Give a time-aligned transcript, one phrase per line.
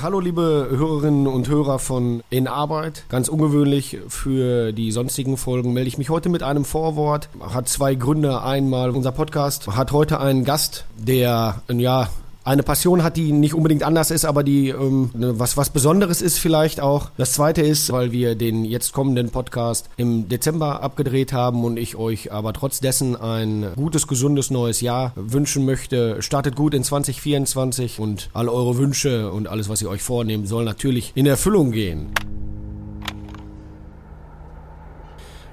[0.00, 3.02] Hallo liebe Hörerinnen und Hörer von In Arbeit.
[3.08, 7.28] Ganz ungewöhnlich für die sonstigen Folgen melde ich mich heute mit einem Vorwort.
[7.40, 8.40] Hat zwei Gründe.
[8.44, 12.08] Einmal unser Podcast hat heute einen Gast, der ja
[12.48, 16.22] eine Passion hat, die nicht unbedingt anders ist, aber die ähm, ne, was, was Besonderes
[16.22, 17.10] ist vielleicht auch.
[17.18, 21.96] Das zweite ist, weil wir den jetzt kommenden Podcast im Dezember abgedreht haben und ich
[21.96, 26.22] euch aber trotz dessen ein gutes, gesundes neues Jahr wünschen möchte.
[26.22, 30.64] Startet gut in 2024 und alle eure Wünsche und alles, was ihr euch vornehmt, soll
[30.64, 32.12] natürlich in Erfüllung gehen.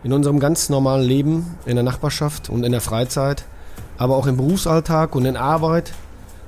[0.05, 3.43] In unserem ganz normalen Leben, in der Nachbarschaft und in der Freizeit,
[3.98, 5.91] aber auch im Berufsalltag und in Arbeit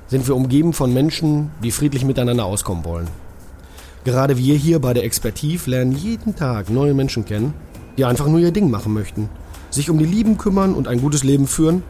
[0.08, 3.08] sind wir umgeben von Menschen, die friedlich miteinander auskommen wollen.
[4.04, 7.52] Gerade wir hier bei der Expertiv lernen jeden Tag neue Menschen kennen,
[7.96, 9.28] die einfach nur ihr Ding machen möchten,
[9.70, 11.82] sich um die Lieben kümmern und ein gutes Leben führen,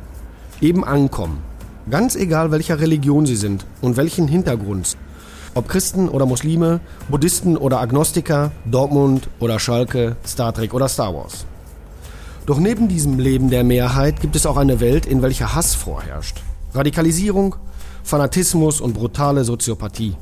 [0.60, 1.38] eben ankommen.
[1.91, 4.96] Ganz egal, welcher Religion sie sind und welchen Hintergrund.
[5.55, 11.47] Ob Christen oder Muslime, Buddhisten oder Agnostiker, Dortmund oder Schalke, Star Trek oder Star Wars.
[12.47, 16.42] Doch neben diesem Leben der Mehrheit gibt es auch eine Welt, in welcher Hass vorherrscht.
[16.75, 17.56] Radikalisierung,
[18.09, 20.17] Fanatismus und brutale Soziopathie.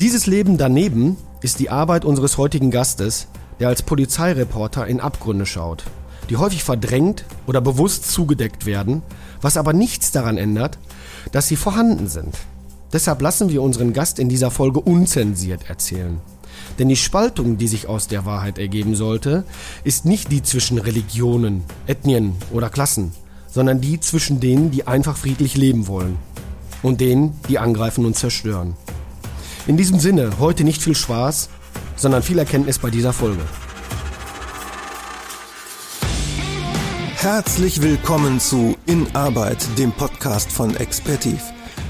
[0.00, 3.26] Dieses Leben daneben ist die Arbeit unseres heutigen Gastes,
[3.58, 5.82] der als Polizeireporter in Abgründe schaut,
[6.30, 9.02] die häufig verdrängt oder bewusst zugedeckt werden,
[9.40, 10.78] was aber nichts daran ändert,
[11.32, 12.36] dass sie vorhanden sind.
[12.92, 16.20] Deshalb lassen wir unseren Gast in dieser Folge unzensiert erzählen.
[16.78, 19.42] Denn die Spaltung, die sich aus der Wahrheit ergeben sollte,
[19.82, 23.10] ist nicht die zwischen Religionen, Ethnien oder Klassen,
[23.48, 26.18] sondern die zwischen denen, die einfach friedlich leben wollen
[26.82, 28.76] und denen, die angreifen und zerstören.
[29.66, 31.50] In diesem Sinne, heute nicht viel Spaß,
[31.96, 33.42] sondern viel Erkenntnis bei dieser Folge.
[37.16, 41.42] Herzlich willkommen zu In Arbeit, dem Podcast von Expertiv.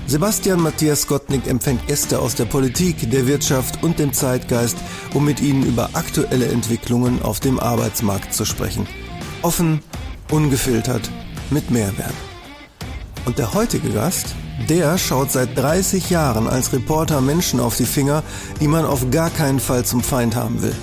[0.07, 4.79] Sebastian Matthias Gottnick empfängt Gäste aus der Politik, der Wirtschaft und dem Zeitgeist,
[5.13, 8.87] um mit ihnen über aktuelle Entwicklungen auf dem Arbeitsmarkt zu sprechen.
[9.43, 9.81] Offen,
[10.31, 11.11] ungefiltert,
[11.51, 12.15] mit Mehrwert.
[13.27, 14.35] Und der heutige Gast
[14.69, 18.23] der schaut seit 30 Jahren als Reporter Menschen auf die Finger,
[18.61, 20.75] die man auf gar keinen Fall zum Feind haben will.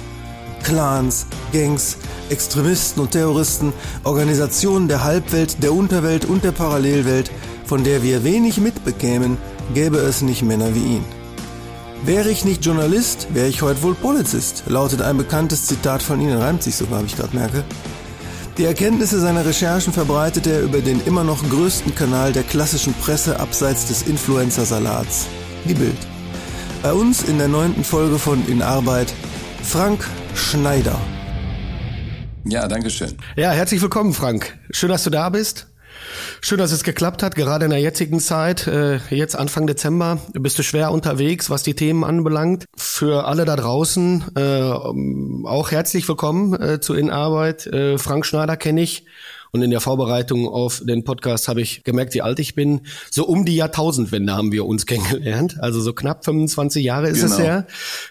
[0.64, 1.98] Clans, Gangs,
[2.30, 7.30] Extremisten und Terroristen, Organisationen der Halbwelt, der Unterwelt und der Parallelwelt,
[7.66, 9.38] von der wir wenig mitbekämen,
[9.74, 11.06] gäbe es nicht Männer wie ihn.
[12.04, 16.38] Wäre ich nicht Journalist, wäre ich heute wohl Polizist, lautet ein bekanntes Zitat von Ihnen,
[16.38, 17.64] reimt sich sogar, wie ich gerade merke.
[18.58, 23.38] Die Erkenntnisse seiner Recherchen verbreitet er über den immer noch größten Kanal der klassischen Presse
[23.38, 25.28] abseits des Influencer-Salats,
[25.66, 25.98] die Bild.
[26.82, 29.14] Bei uns in der neunten Folge von In Arbeit
[29.62, 30.98] Frank Schneider.
[32.46, 33.18] Ja, danke schön.
[33.36, 34.58] Ja, herzlich willkommen, Frank.
[34.72, 35.68] Schön, dass du da bist.
[36.42, 38.68] Schön, dass es geklappt hat, gerade in der jetzigen Zeit.
[38.68, 42.66] Äh, jetzt Anfang Dezember bist du schwer unterwegs, was die Themen anbelangt.
[42.76, 44.62] Für alle da draußen äh,
[45.48, 47.68] auch herzlich willkommen äh, zu Inarbeit.
[47.68, 49.06] Äh, Frank Schneider kenne ich.
[49.56, 52.82] Und in der Vorbereitung auf den Podcast habe ich gemerkt, wie alt ich bin.
[53.10, 55.56] So um die Jahrtausendwende haben wir uns kennengelernt.
[55.62, 57.32] Also so knapp 25 Jahre ist genau.
[57.32, 57.68] es her.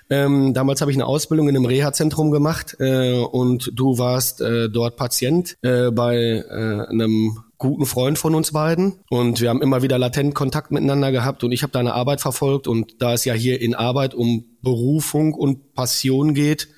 [0.09, 4.71] Ähm, damals habe ich eine Ausbildung in einem Reha-Zentrum gemacht äh, und du warst äh,
[4.71, 9.82] dort Patient äh, bei äh, einem guten Freund von uns beiden und wir haben immer
[9.82, 13.34] wieder latent Kontakt miteinander gehabt und ich habe deine Arbeit verfolgt und da es ja
[13.34, 16.69] hier in Arbeit um Berufung und Passion geht,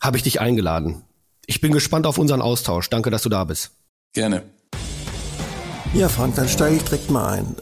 [0.00, 1.04] habe ich dich eingeladen.
[1.46, 2.90] Ich bin gespannt auf unseren Austausch.
[2.90, 3.72] Danke, dass du da bist.
[4.12, 4.42] Gerne.
[5.94, 7.56] Ja, Frank, dann steige ich direkt mal ein.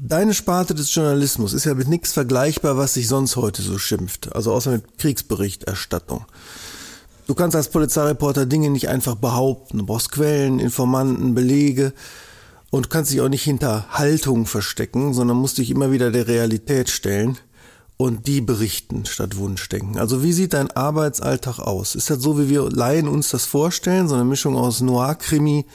[0.00, 4.34] Deine Sparte des Journalismus ist ja mit nichts vergleichbar, was sich sonst heute so schimpft,
[4.34, 6.24] also außer mit Kriegsberichterstattung.
[7.28, 9.78] Du kannst als Polizeireporter Dinge nicht einfach behaupten.
[9.78, 11.92] Du brauchst Quellen, Informanten, Belege
[12.70, 16.90] und kannst dich auch nicht hinter Haltung verstecken, sondern musst dich immer wieder der Realität
[16.90, 17.38] stellen
[17.96, 19.98] und die berichten statt Wunschdenken.
[19.98, 21.94] Also wie sieht dein Arbeitsalltag aus?
[21.94, 24.08] Ist das so, wie wir Laien uns das vorstellen?
[24.08, 25.66] So eine Mischung aus Noir-Krimi,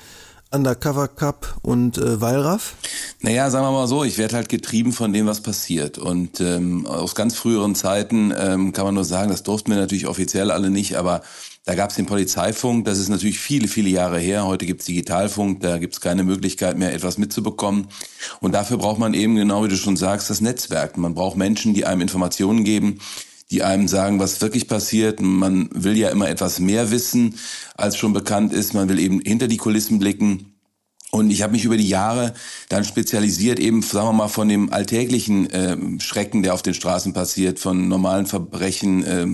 [0.51, 2.75] Undercover Cup und äh, Wallraff?
[3.21, 5.97] Naja, sagen wir mal so, ich werde halt getrieben von dem, was passiert.
[5.97, 10.07] Und ähm, aus ganz früheren Zeiten ähm, kann man nur sagen, das durften wir natürlich
[10.07, 11.21] offiziell alle nicht, aber
[11.67, 14.45] da gab es den Polizeifunk, das ist natürlich viele, viele Jahre her.
[14.45, 17.89] Heute gibt es Digitalfunk, da gibt es keine Möglichkeit mehr, etwas mitzubekommen.
[18.39, 20.95] Und dafür braucht man eben, genau wie du schon sagst, das Netzwerk.
[20.97, 22.99] Man braucht Menschen, die einem Informationen geben,
[23.51, 25.19] die einem sagen, was wirklich passiert.
[25.19, 27.37] Man will ja immer etwas mehr wissen,
[27.75, 28.73] als schon bekannt ist.
[28.73, 30.53] Man will eben hinter die Kulissen blicken.
[31.11, 32.33] Und ich habe mich über die Jahre
[32.69, 37.11] dann spezialisiert, eben, sagen wir mal, von dem alltäglichen äh, Schrecken, der auf den Straßen
[37.11, 39.27] passiert, von normalen Verbrechen, äh,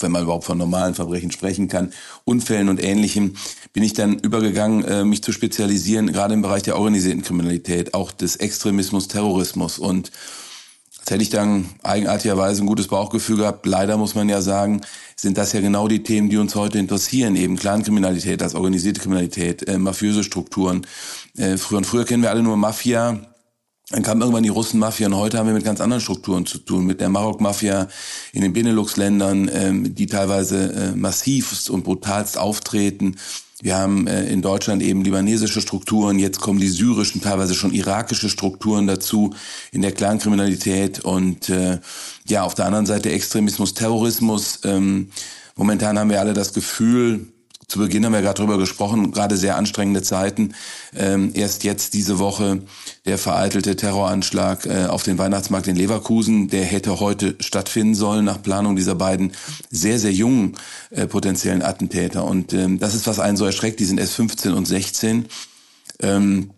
[0.00, 1.92] wenn man überhaupt von normalen Verbrechen sprechen kann,
[2.24, 3.34] Unfällen und Ähnlichem,
[3.72, 8.12] bin ich dann übergegangen, äh, mich zu spezialisieren, gerade im Bereich der organisierten Kriminalität, auch
[8.12, 9.78] des Extremismus, Terrorismus.
[9.78, 10.10] Und
[11.08, 13.64] Jetzt hätte ich dann eigenartigerweise ein gutes Bauchgefühl gehabt.
[13.64, 14.82] Leider muss man ja sagen,
[15.16, 17.34] sind das ja genau die Themen, die uns heute interessieren.
[17.34, 20.86] Eben Clankriminalität, als organisierte Kriminalität, äh, mafiöse Strukturen.
[21.38, 23.20] Äh, früher und früher kennen wir alle nur Mafia.
[23.90, 26.84] Dann kam irgendwann die Russen-Mafia und heute haben wir mit ganz anderen Strukturen zu tun,
[26.84, 27.88] mit der Marok-Mafia
[28.32, 33.16] in den Benelux-Ländern, ähm, die teilweise äh, massivst und brutalst auftreten.
[33.62, 38.28] Wir haben äh, in Deutschland eben libanesische Strukturen, jetzt kommen die syrischen, teilweise schon irakische
[38.28, 39.34] Strukturen dazu
[39.72, 41.80] in der Clankriminalität und äh,
[42.26, 44.60] ja, auf der anderen Seite Extremismus, Terrorismus.
[44.64, 45.08] Ähm,
[45.56, 47.32] momentan haben wir alle das Gefühl,
[47.68, 50.54] zu Beginn haben wir gerade drüber gesprochen, gerade sehr anstrengende Zeiten.
[50.96, 52.62] Ähm, erst jetzt diese Woche
[53.04, 58.42] der vereitelte Terroranschlag äh, auf den Weihnachtsmarkt in Leverkusen, der hätte heute stattfinden sollen nach
[58.42, 59.32] Planung dieser beiden
[59.70, 60.56] sehr, sehr jungen
[60.88, 62.24] äh, potenziellen Attentäter.
[62.24, 65.26] Und ähm, das ist, was einen so erschreckt, die sind erst 15 und 16.
[66.00, 66.50] Ähm,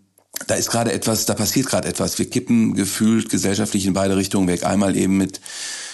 [0.47, 2.21] da ist gerade etwas, da passiert gerade etwas.
[2.21, 4.65] Wir kippen gefühlt gesellschaftlich in beide Richtungen weg.
[4.65, 5.41] Einmal eben mit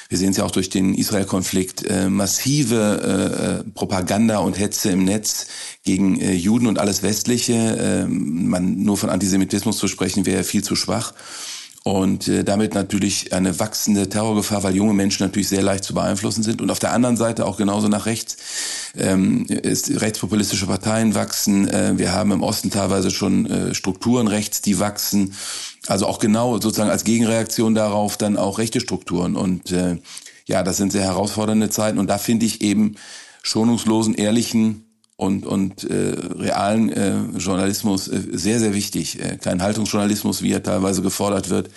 [0.09, 4.91] wir sehen es ja auch durch den Israel-Konflikt, äh, massive äh, äh, Propaganda und Hetze
[4.91, 5.47] im Netz
[5.85, 7.55] gegen äh, Juden und alles Westliche.
[7.55, 11.13] Äh, man nur von Antisemitismus zu sprechen, wäre viel zu schwach.
[11.87, 16.43] Und äh, damit natürlich eine wachsende Terrorgefahr, weil junge Menschen natürlich sehr leicht zu beeinflussen
[16.43, 16.61] sind.
[16.61, 18.39] Und auf der anderen Seite auch genauso nach rechts
[18.97, 21.69] ähm, ist rechtspopulistische Parteien wachsen.
[21.69, 25.35] Äh, wir haben im Osten teilweise schon äh, Strukturen rechts, die wachsen.
[25.87, 29.37] Also auch genau sozusagen als Gegenreaktion darauf dann auch rechte Strukturen.
[29.37, 29.99] Und äh,
[30.47, 31.99] ja, das sind sehr herausfordernde Zeiten.
[31.99, 32.97] Und da finde ich eben
[33.43, 34.85] schonungslosen, ehrlichen
[35.17, 39.21] und, und äh, realen äh, Journalismus äh, sehr, sehr wichtig.
[39.21, 41.71] Äh, kein Haltungsjournalismus, wie er teilweise gefordert wird,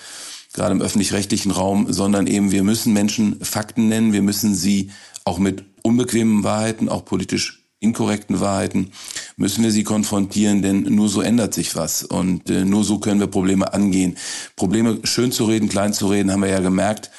[0.54, 4.92] gerade im öffentlich-rechtlichen Raum, sondern eben wir müssen Menschen Fakten nennen, wir müssen sie
[5.24, 8.92] auch mit unbequemen Wahrheiten, auch politisch inkorrekten Wahrheiten,
[9.40, 13.22] müssen wir sie konfrontieren, denn nur so ändert sich was und äh, nur so können
[13.22, 14.18] wir Probleme angehen.
[14.58, 17.10] Probleme schön zu reden, klein zu reden, haben wir ja gemerkt,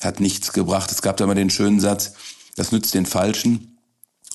[0.00, 0.92] hat nichts gebracht.
[0.92, 2.14] Es gab da mal den schönen Satz,
[2.56, 3.76] das nützt den Falschen.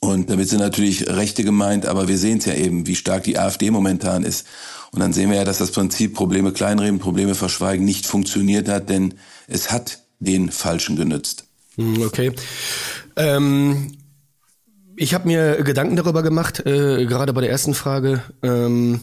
[0.02, 3.38] Und damit sind natürlich Rechte gemeint, aber wir sehen es ja eben, wie stark die
[3.38, 4.46] AfD momentan ist.
[4.92, 8.90] Und dann sehen wir ja, dass das Prinzip Probleme kleinreden, Probleme verschweigen nicht funktioniert hat,
[8.90, 9.14] denn
[9.48, 11.46] es hat den Falschen genützt.
[11.76, 12.34] Hm, okay.
[13.16, 13.94] Ähm,
[15.00, 18.22] ich habe mir Gedanken darüber gemacht, äh, gerade bei der ersten Frage.
[18.44, 19.00] Ähm,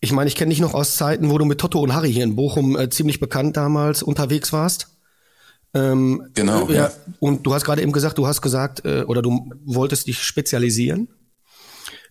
[0.00, 2.24] ich meine, ich kenne dich noch aus Zeiten, wo du mit Totto und Harry hier
[2.24, 4.88] in Bochum äh, ziemlich bekannt damals unterwegs warst.
[5.72, 6.68] Ähm, genau.
[6.68, 6.92] Äh, ja.
[7.20, 11.08] Und du hast gerade eben gesagt, du hast gesagt, äh, oder du wolltest dich spezialisieren.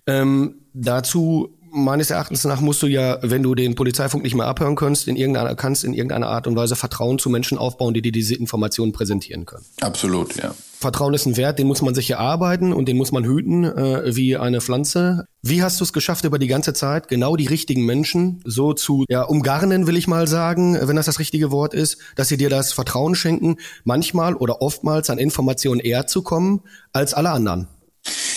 [0.07, 4.75] Ähm, dazu meines Erachtens nach musst du ja, wenn du den Polizeifunk nicht mehr abhören
[4.77, 8.13] kannst, in irgendeiner, kannst in irgendeiner Art und Weise Vertrauen zu Menschen aufbauen, die dir
[8.13, 9.65] diese Informationen präsentieren können.
[9.81, 10.55] Absolut, ja.
[10.79, 14.15] Vertrauen ist ein Wert, den muss man sich erarbeiten und den muss man hüten, äh,
[14.15, 15.25] wie eine Pflanze.
[15.41, 19.03] Wie hast du es geschafft, über die ganze Zeit genau die richtigen Menschen so zu
[19.09, 22.49] ja, umgarnen, will ich mal sagen, wenn das das richtige Wort ist, dass sie dir
[22.49, 26.61] das Vertrauen schenken, manchmal oder oftmals an Informationen eher zu kommen
[26.93, 27.67] als alle anderen?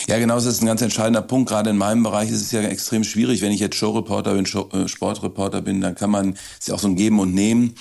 [0.08, 1.48] Ja, genau, das ist ein ganz entscheidender Punkt.
[1.48, 3.40] Gerade in meinem Bereich ist es ja extrem schwierig.
[3.40, 6.80] Wenn ich jetzt Showreporter bin, Show, äh, Sportreporter bin, dann kann man es ja auch
[6.80, 7.76] so ein Geben und Nehmen.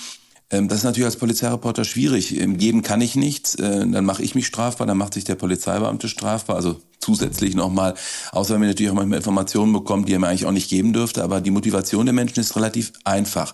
[0.51, 2.38] Ähm, das ist natürlich als Polizeireporter schwierig.
[2.38, 5.36] Im Geben kann ich nichts, äh, dann mache ich mich strafbar, dann macht sich der
[5.36, 6.56] Polizeibeamte strafbar.
[6.56, 7.95] Also zusätzlich nochmal,
[8.31, 10.94] außer wenn wir natürlich auch manchmal Informationen bekommen, die er mir eigentlich auch nicht geben
[10.94, 11.24] dürfte.
[11.24, 13.53] Aber die Motivation der Menschen ist relativ einfach.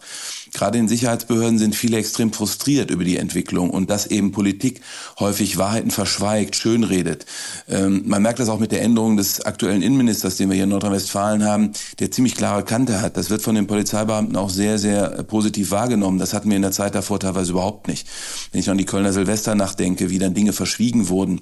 [0.53, 4.81] Gerade in Sicherheitsbehörden sind viele extrem frustriert über die Entwicklung und dass eben Politik
[5.19, 7.25] häufig Wahrheiten verschweigt, schönredet.
[7.67, 10.69] Ähm, man merkt das auch mit der Änderung des aktuellen Innenministers, den wir hier in
[10.69, 13.17] Nordrhein-Westfalen haben, der ziemlich klare Kante hat.
[13.17, 16.19] Das wird von den Polizeibeamten auch sehr, sehr positiv wahrgenommen.
[16.19, 18.07] Das hatten wir in der Zeit davor teilweise überhaupt nicht.
[18.51, 21.41] Wenn ich an die Kölner Silvesternacht denke, wie dann Dinge verschwiegen wurden,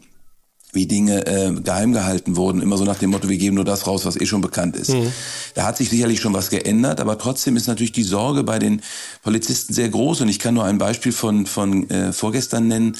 [0.76, 3.88] wie Dinge äh, geheim gehalten wurden, immer so nach dem Motto, wir geben nur das
[3.88, 4.94] raus, was eh schon bekannt ist.
[4.94, 5.12] Mhm.
[5.56, 8.82] Da hat sich sicherlich schon was geändert, aber trotzdem ist natürlich die Sorge bei den
[9.24, 12.98] Polizisten sehr groß und ich kann nur ein Beispiel von, von äh, vorgestern nennen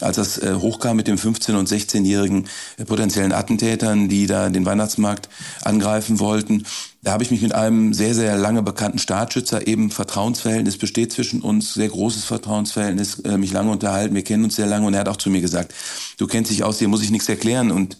[0.00, 4.66] als das äh, hochkam mit dem 15- und 16-jährigen äh, potenziellen Attentätern, die da den
[4.66, 5.28] Weihnachtsmarkt
[5.62, 6.64] angreifen wollten.
[7.02, 11.42] Da habe ich mich mit einem sehr, sehr lange bekannten Staatsschützer eben Vertrauensverhältnis besteht zwischen
[11.42, 15.00] uns, sehr großes Vertrauensverhältnis, äh, mich lange unterhalten, wir kennen uns sehr lange und er
[15.00, 15.74] hat auch zu mir gesagt,
[16.18, 17.96] du kennst dich aus, dir muss ich nichts erklären und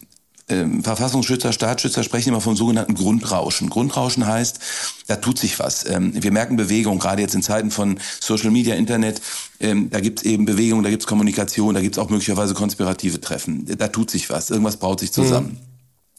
[0.48, 3.68] ähm, Verfassungsschützer, Staatsschützer sprechen immer vom sogenannten Grundrauschen.
[3.68, 4.58] Grundrauschen heißt,
[5.06, 5.88] da tut sich was.
[5.88, 9.20] Ähm, wir merken Bewegung, gerade jetzt in Zeiten von Social Media, Internet,
[9.60, 13.66] ähm, da gibt's eben Bewegung, da gibt's Kommunikation, da gibt's auch möglicherweise konspirative Treffen.
[13.76, 15.48] Da tut sich was, irgendwas baut sich zusammen.
[15.48, 15.58] Mhm.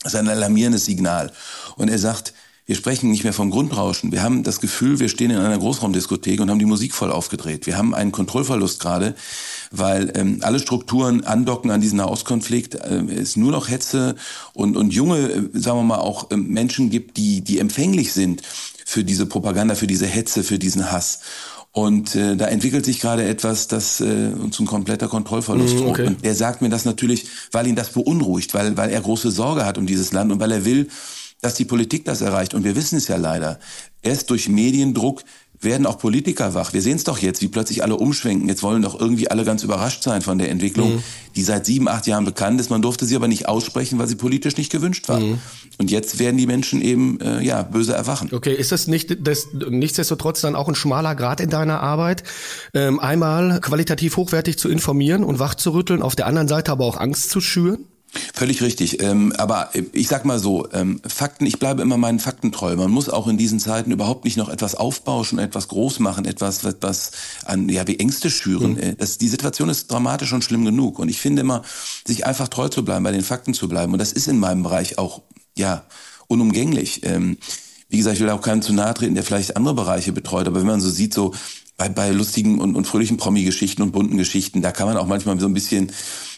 [0.04, 1.32] Das ist ein alarmierendes Signal.
[1.76, 2.34] Und er sagt,
[2.70, 4.12] wir sprechen nicht mehr vom Grundrauschen.
[4.12, 7.66] Wir haben das Gefühl, wir stehen in einer Großraumdiskothek und haben die Musik voll aufgedreht.
[7.66, 9.16] Wir haben einen Kontrollverlust gerade,
[9.72, 14.14] weil ähm, alle Strukturen andocken an diesen Nahostkonflikt, äh, es nur noch Hetze
[14.54, 18.44] und, und junge, äh, sagen wir mal, auch äh, Menschen gibt, die, die empfänglich sind
[18.86, 21.22] für diese Propaganda, für diese Hetze, für diesen Hass.
[21.72, 26.06] Und äh, da entwickelt sich gerade etwas, das äh, uns ein kompletter Kontrollverlust Mm, okay.
[26.06, 29.66] Und der sagt mir das natürlich, weil ihn das beunruhigt, weil, weil er große Sorge
[29.66, 30.88] hat um dieses Land und weil er will,
[31.42, 32.54] dass die Politik das erreicht.
[32.54, 33.60] Und wir wissen es ja leider.
[34.02, 35.24] Erst durch Mediendruck
[35.62, 36.74] werden auch Politiker wach.
[36.74, 38.48] Wir sehen es doch jetzt, wie plötzlich alle umschwenken.
[38.48, 41.04] Jetzt wollen doch irgendwie alle ganz überrascht sein von der Entwicklung, mhm.
[41.36, 42.70] die seit sieben, acht Jahren bekannt ist.
[42.70, 45.20] Man durfte sie aber nicht aussprechen, weil sie politisch nicht gewünscht war.
[45.20, 45.40] Mhm.
[45.78, 48.30] Und jetzt werden die Menschen eben äh, ja böse erwachen.
[48.32, 52.24] Okay, ist das nicht das nichtsdestotrotz dann auch ein schmaler Grad in deiner Arbeit,
[52.74, 56.86] ähm, einmal qualitativ hochwertig zu informieren und wach zu rütteln, auf der anderen Seite aber
[56.86, 57.86] auch Angst zu schüren?
[58.34, 59.04] Völlig richtig.
[59.04, 62.76] Ähm, aber ich sag mal so, ähm, Fakten, ich bleibe immer meinen Fakten treu.
[62.76, 66.64] Man muss auch in diesen Zeiten überhaupt nicht noch etwas aufbauschen, etwas groß machen, etwas,
[66.64, 67.12] etwas
[67.46, 68.74] an, ja, wie Ängste schüren.
[68.74, 68.98] Mhm.
[68.98, 70.98] Das, die Situation ist dramatisch und schlimm genug.
[71.00, 71.64] Und ich finde immer,
[72.06, 73.94] sich einfach treu zu bleiben, bei den Fakten zu bleiben.
[73.94, 75.22] Und das ist in meinem Bereich auch,
[75.56, 75.86] ja,
[76.28, 77.02] unumgänglich.
[77.04, 77.38] Ähm,
[77.90, 80.48] wie gesagt, ich will auch keinem zu nahe treten, der vielleicht andere Bereiche betreut.
[80.48, 81.34] Aber wenn man so sieht, so
[81.80, 85.40] bei, bei lustigen und, und fröhlichen Promi-Geschichten und bunten Geschichten, da kann man auch manchmal
[85.40, 85.92] so ein bisschen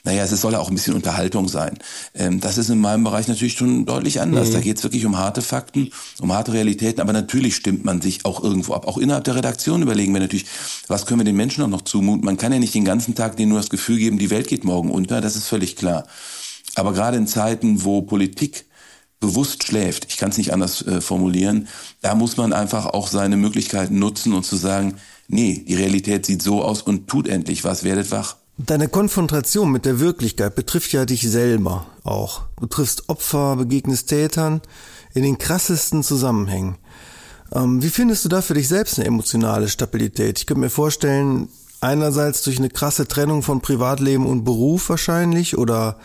[0.03, 1.77] naja, es soll ja auch ein bisschen Unterhaltung sein.
[2.15, 4.50] Ähm, das ist in meinem Bereich natürlich schon deutlich anders.
[4.50, 4.53] Mhm.
[4.53, 8.25] Da geht es wirklich um harte Fakten, um harte Realitäten, aber natürlich stimmt man sich
[8.25, 8.88] auch irgendwo ab.
[8.88, 10.45] Auch innerhalb der Redaktion überlegen wir natürlich,
[10.88, 12.25] was können wir den Menschen auch noch zumuten.
[12.25, 14.63] Man kann ja nicht den ganzen Tag denen nur das Gefühl geben, die Welt geht
[14.63, 16.05] morgen unter, das ist völlig klar.
[16.75, 18.65] Aber gerade in Zeiten, wo Politik
[19.19, 21.67] bewusst schläft, ich kann es nicht anders äh, formulieren,
[22.01, 24.95] da muss man einfach auch seine Möglichkeiten nutzen und zu sagen,
[25.31, 28.35] nee, die Realität sieht so aus und tut endlich was, werdet wach.
[28.57, 32.43] Deine Konfrontation mit der Wirklichkeit betrifft ja dich selber auch.
[32.59, 34.61] Du triffst Opfer, begegnest Tätern
[35.13, 36.77] in den krassesten Zusammenhängen.
[37.53, 40.39] Ähm, wie findest du da für dich selbst eine emotionale Stabilität?
[40.39, 45.97] Ich könnte mir vorstellen, einerseits durch eine krasse Trennung von Privatleben und Beruf wahrscheinlich oder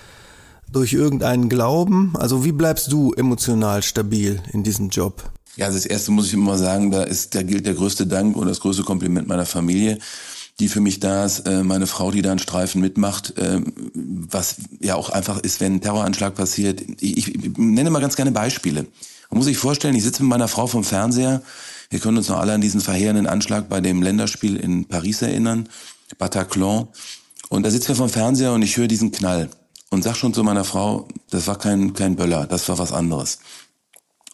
[0.72, 2.14] durch irgendeinen Glauben.
[2.14, 5.30] Also wie bleibst du emotional stabil in diesem Job?
[5.56, 8.36] Ja, also das erste muss ich immer sagen, da ist, da gilt der größte Dank
[8.36, 9.98] und das größte Kompliment meiner Familie
[10.58, 13.60] die für mich da ist, äh, meine Frau, die da einen Streifen mitmacht, äh,
[13.94, 16.82] was ja auch einfach ist, wenn ein Terroranschlag passiert.
[17.00, 18.86] Ich, ich nenne mal ganz gerne Beispiele.
[19.30, 21.42] Man muss sich vorstellen, ich sitze mit meiner Frau vom Fernseher.
[21.90, 25.68] Wir können uns noch alle an diesen verheerenden Anschlag bei dem Länderspiel in Paris erinnern,
[26.18, 26.88] Bataclan.
[27.48, 29.50] Und da sitzen wir vom Fernseher und ich höre diesen Knall
[29.90, 33.40] und sag schon zu meiner Frau, das war kein, kein Böller, das war was anderes.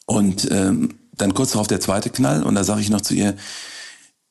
[0.07, 3.37] Und ähm, dann kurz darauf der zweite Knall und da sage ich noch zu ihr,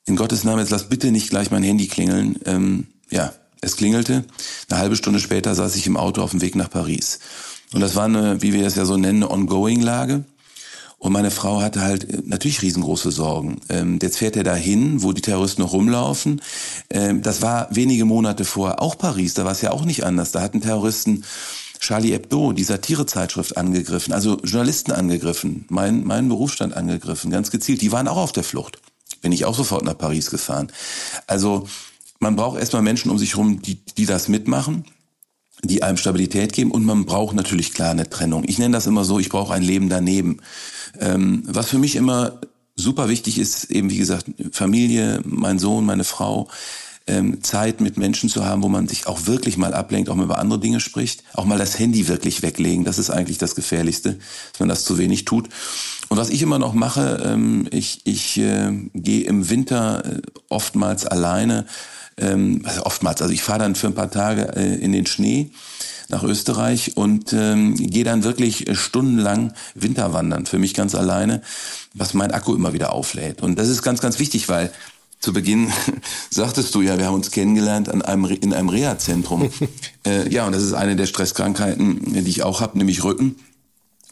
[0.04, 2.38] in Gottes Namen, jetzt lass bitte nicht gleich mein Handy klingeln.
[2.44, 4.24] Ähm, ja, es klingelte.
[4.68, 7.20] Eine halbe Stunde später saß ich im Auto auf dem Weg nach Paris.
[7.72, 10.24] Und das war eine, wie wir es ja so nennen, eine Ongoing-Lage.
[10.98, 13.60] Und meine Frau hatte halt äh, natürlich riesengroße Sorgen.
[13.68, 16.40] Ähm, jetzt fährt er dahin, wo die Terroristen noch rumlaufen.
[16.90, 20.30] Ähm, das war wenige Monate vor auch Paris, da war es ja auch nicht anders.
[20.30, 21.24] Da hatten Terroristen
[21.82, 27.82] Charlie Hebdo, die Satirezeitschrift, angegriffen, also Journalisten angegriffen, mein, meinen Berufsstand angegriffen, ganz gezielt.
[27.82, 28.78] Die waren auch auf der Flucht
[29.22, 30.70] bin ich auch sofort nach Paris gefahren.
[31.26, 31.68] Also
[32.18, 34.84] man braucht erstmal Menschen um sich herum, die, die das mitmachen
[35.64, 38.42] die einem Stabilität geben und man braucht natürlich klar eine Trennung.
[38.48, 40.38] Ich nenne das immer so, ich brauche ein Leben daneben.
[40.98, 42.40] Ähm, was für mich immer
[42.74, 46.48] super wichtig ist, eben wie gesagt, Familie, mein Sohn, meine Frau,
[47.06, 50.24] ähm, Zeit mit Menschen zu haben, wo man sich auch wirklich mal ablenkt, auch mal
[50.24, 52.84] über andere Dinge spricht, auch mal das Handy wirklich weglegen.
[52.84, 54.18] Das ist eigentlich das Gefährlichste,
[54.52, 55.48] dass man das zu wenig tut.
[56.08, 61.06] Und was ich immer noch mache, ähm, ich, ich äh, gehe im Winter äh, oftmals
[61.06, 61.66] alleine,
[62.18, 65.50] ähm, also oftmals, also ich fahre dann für ein paar Tage äh, in den Schnee
[66.08, 71.40] nach Österreich und ähm, gehe dann wirklich stundenlang Winterwandern, für mich ganz alleine,
[71.94, 73.42] was mein Akku immer wieder auflädt.
[73.42, 74.70] Und das ist ganz, ganz wichtig, weil
[75.22, 75.72] zu Beginn
[76.30, 79.50] sagtest du ja, wir haben uns kennengelernt an einem, in einem Reha-Zentrum.
[80.06, 83.36] äh, ja, und das ist eine der Stresskrankheiten, die ich auch habe, nämlich Rücken.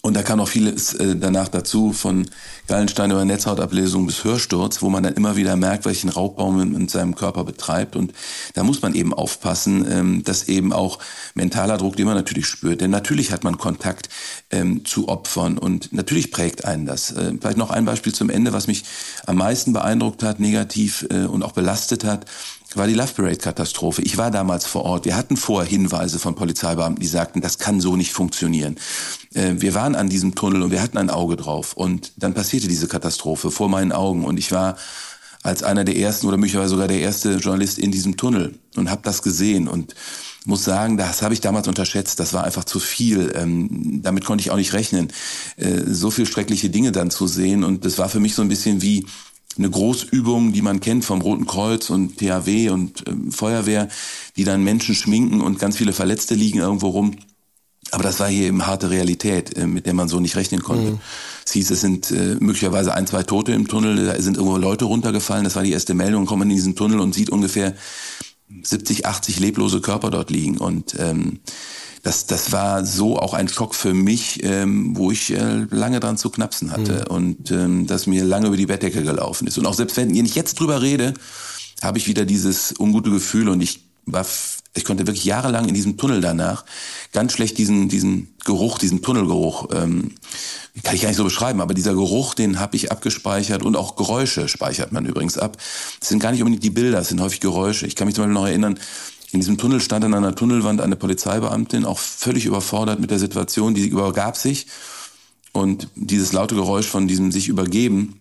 [0.02, 2.26] Und da kam noch vieles äh, danach dazu, von
[2.69, 6.88] Gallenstein über Netzhautablesung bis Hörsturz, wo man dann immer wieder merkt, welchen Raubbau man in
[6.88, 7.97] seinem Körper betreibt.
[7.97, 8.14] Und
[8.54, 11.00] da muss man eben aufpassen, ähm, dass eben auch
[11.35, 12.80] mentaler Druck, den man natürlich spürt.
[12.80, 14.09] Denn natürlich hat man Kontakt
[14.50, 17.12] ähm, zu Opfern und natürlich prägt einen das.
[17.12, 18.85] Äh, vielleicht noch ein Beispiel zum Ende, was mich
[19.26, 22.25] am meisten beeindruckt hat, negativ äh, und auch belastet hat
[22.75, 24.03] war die Love Parade Katastrophe.
[24.03, 25.05] Ich war damals vor Ort.
[25.05, 28.77] Wir hatten vorher Hinweise von Polizeibeamten, die sagten, das kann so nicht funktionieren.
[29.35, 31.75] Äh, wir waren an diesem Tunnel und wir hatten ein Auge drauf.
[31.75, 34.25] Und dann passierte diese Katastrophe vor meinen Augen.
[34.25, 34.77] Und ich war
[35.43, 39.00] als einer der ersten oder möglicherweise sogar der erste Journalist in diesem Tunnel und habe
[39.03, 39.95] das gesehen und
[40.47, 42.19] muss sagen, das habe ich damals unterschätzt.
[42.21, 43.33] Das war einfach zu viel.
[43.35, 45.12] Ähm, damit konnte ich auch nicht rechnen,
[45.57, 47.65] äh, so viel schreckliche Dinge dann zu sehen.
[47.65, 49.07] Und das war für mich so ein bisschen wie
[49.59, 53.88] eine Großübung, die man kennt vom Roten Kreuz und THW und äh, Feuerwehr,
[54.37, 57.16] die dann Menschen schminken und ganz viele Verletzte liegen irgendwo rum.
[57.92, 60.92] Aber das war hier eben harte Realität, äh, mit der man so nicht rechnen konnte.
[60.92, 61.00] Mhm.
[61.45, 64.85] Es hieß, es sind äh, möglicherweise ein, zwei Tote im Tunnel, da sind irgendwo Leute
[64.85, 67.75] runtergefallen, das war die erste Meldung, kommt man in diesen Tunnel und sieht ungefähr
[68.62, 70.59] 70, 80 leblose Körper dort liegen.
[70.59, 71.40] Und ähm,
[72.02, 76.16] das, das war so auch ein Schock für mich, ähm, wo ich äh, lange dran
[76.16, 77.14] zu knapsen hatte mhm.
[77.14, 79.59] und ähm, das mir lange über die Bettdecke gelaufen ist.
[79.59, 81.14] Und auch selbst wenn ich jetzt drüber rede,
[81.83, 84.25] habe ich wieder dieses ungute Gefühl und ich war,
[84.75, 86.64] ich konnte wirklich jahrelang in diesem Tunnel danach
[87.12, 90.14] ganz schlecht diesen, diesen Geruch, diesen Tunnelgeruch, ähm,
[90.83, 93.97] kann ich gar nicht so beschreiben, aber dieser Geruch, den habe ich abgespeichert und auch
[93.97, 95.59] Geräusche speichert man übrigens ab.
[95.99, 97.87] Das sind gar nicht unbedingt die Bilder, das sind häufig Geräusche.
[97.87, 98.78] Ich kann mich zum Beispiel noch erinnern,
[99.32, 103.75] in diesem Tunnel stand an einer Tunnelwand eine Polizeibeamtin, auch völlig überfordert mit der Situation,
[103.75, 104.66] die übergab sich.
[105.52, 108.20] Und dieses laute Geräusch von diesem sich übergeben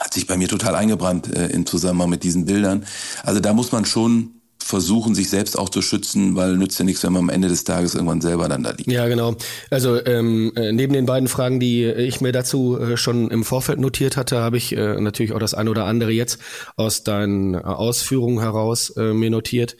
[0.00, 2.84] hat sich bei mir total eingebrannt äh, im Zusammenhang mit diesen Bildern.
[3.22, 7.04] Also da muss man schon versuchen, sich selbst auch zu schützen, weil nützt ja nichts,
[7.04, 8.90] wenn man am Ende des Tages irgendwann selber dann da liegt.
[8.90, 9.36] Ja, genau.
[9.70, 13.78] Also ähm, äh, neben den beiden Fragen, die ich mir dazu äh, schon im Vorfeld
[13.78, 16.38] notiert hatte, habe ich äh, natürlich auch das ein oder andere jetzt
[16.76, 19.76] aus deinen Ausführungen heraus äh, mir notiert.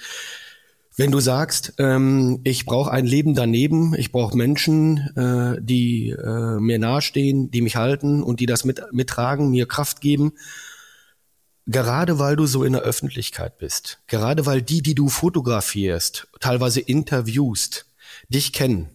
[0.96, 6.60] Wenn du sagst, ähm, ich brauche ein Leben daneben, ich brauche Menschen, äh, die äh,
[6.60, 10.34] mir nahestehen, die mich halten und die das mit, mittragen, mir Kraft geben,
[11.66, 16.80] gerade weil du so in der Öffentlichkeit bist, gerade weil die, die du fotografierst, teilweise
[16.80, 17.86] interviewst,
[18.28, 18.88] dich kennen,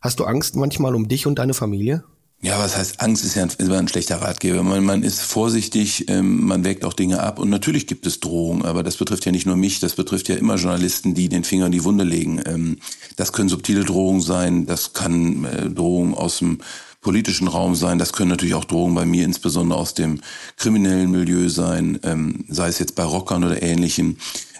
[0.00, 2.04] hast du Angst manchmal um dich und deine Familie?
[2.42, 4.62] Ja, was heißt Angst ist ja ein, ist ein schlechter Ratgeber.
[4.62, 8.64] Man, man ist vorsichtig, ähm, man wägt auch Dinge ab und natürlich gibt es Drohungen,
[8.64, 11.66] aber das betrifft ja nicht nur mich, das betrifft ja immer Journalisten, die den Finger
[11.66, 12.40] in die Wunde legen.
[12.46, 12.78] Ähm,
[13.16, 16.60] das können subtile Drohungen sein, das kann äh, Drohungen aus dem
[17.02, 17.98] politischen Raum sein.
[17.98, 20.20] Das können natürlich auch Drohungen bei mir, insbesondere aus dem
[20.56, 24.16] kriminellen Milieu sein, ähm, sei es jetzt bei Rockern oder Ähnlichem.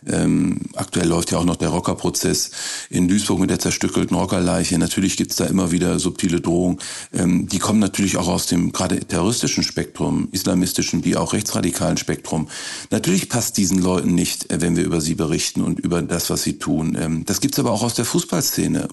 [0.07, 2.51] Ähm, aktuell läuft ja auch noch der Rockerprozess
[2.89, 4.79] in Duisburg mit der zerstückelten Rockerleiche.
[4.79, 6.79] Natürlich gibt's da immer wieder subtile Drohungen.
[7.13, 12.49] Ähm, die kommen natürlich auch aus dem gerade terroristischen Spektrum, islamistischen wie auch rechtsradikalen Spektrum.
[12.91, 16.43] Natürlich passt diesen Leuten nicht, äh, wenn wir über sie berichten und über das, was
[16.43, 16.97] sie tun.
[17.01, 18.89] Ähm, das gibt's aber auch aus der Fußballszene.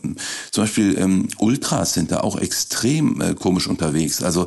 [0.52, 4.24] Zum Beispiel ähm, Ultras sind da auch extrem äh, komisch unterwegs.
[4.24, 4.46] Also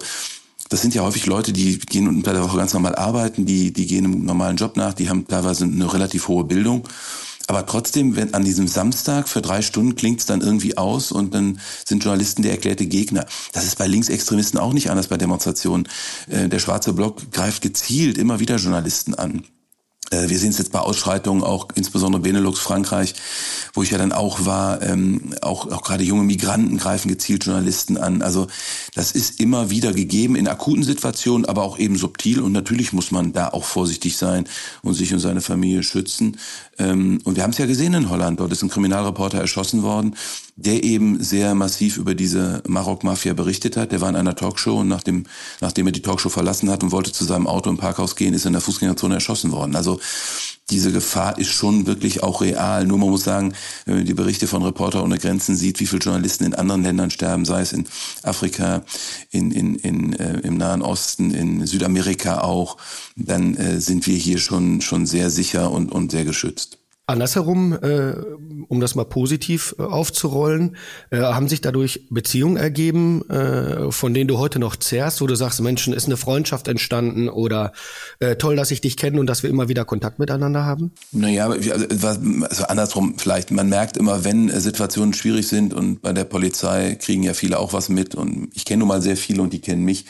[0.71, 3.87] das sind ja häufig Leute, die gehen unter der Woche ganz normal arbeiten, die, die
[3.87, 6.89] gehen einem normalen Job nach, die haben teilweise eine relativ hohe Bildung.
[7.49, 11.35] Aber trotzdem, wenn an diesem Samstag für drei Stunden klingt es dann irgendwie aus und
[11.35, 13.27] dann sind Journalisten der erklärte Gegner.
[13.53, 15.89] Das ist bei Linksextremisten auch nicht anders bei Demonstrationen.
[16.29, 19.43] Äh, der schwarze Block greift gezielt immer wieder Journalisten an.
[20.11, 23.15] Äh, wir sehen es jetzt bei Ausschreitungen, auch insbesondere Benelux, Frankreich,
[23.73, 24.83] wo ich ja dann auch war.
[24.83, 28.23] Ähm, auch, auch gerade junge Migranten greifen gezielt Journalisten an.
[28.23, 28.49] Also
[28.95, 32.41] das ist immer wieder gegeben in akuten Situationen, aber auch eben subtil.
[32.41, 34.45] Und natürlich muss man da auch vorsichtig sein
[34.83, 36.39] und sich und seine Familie schützen.
[36.79, 38.41] Ähm, und wir haben es ja gesehen in Holland.
[38.41, 40.17] Dort ist ein Kriminalreporter erschossen worden
[40.65, 43.93] der eben sehr massiv über diese Marok-Mafia berichtet hat.
[43.93, 45.25] Der war in einer Talkshow und nachdem,
[45.61, 48.45] nachdem er die Talkshow verlassen hat und wollte zu seinem Auto im Parkhaus gehen, ist
[48.45, 49.75] er in der Fußgängerzone erschossen worden.
[49.75, 50.01] Also
[50.69, 52.87] diese Gefahr ist schon wirklich auch real.
[52.87, 53.55] Nur man muss sagen,
[53.87, 57.11] wenn man die Berichte von Reporter ohne Grenzen sieht, wie viele Journalisten in anderen Ländern
[57.11, 57.87] sterben, sei es in
[58.23, 58.85] Afrika,
[59.31, 62.77] in, in, in, äh, im Nahen Osten, in Südamerika auch,
[63.17, 66.80] dann äh, sind wir hier schon, schon sehr sicher und, und sehr geschützt.
[67.11, 68.15] Andersherum, äh,
[68.69, 70.77] um das mal positiv äh, aufzurollen,
[71.11, 75.35] äh, haben sich dadurch Beziehungen ergeben, äh, von denen du heute noch zehrst, wo du
[75.35, 77.73] sagst, Menschen, ist eine Freundschaft entstanden oder
[78.21, 80.93] äh, toll, dass ich dich kenne und dass wir immer wieder Kontakt miteinander haben?
[81.13, 83.51] Naja, also, also andersrum vielleicht.
[83.51, 87.73] Man merkt immer, wenn Situationen schwierig sind und bei der Polizei kriegen ja viele auch
[87.73, 90.07] was mit und ich kenne nun mal sehr viele und die kennen mich.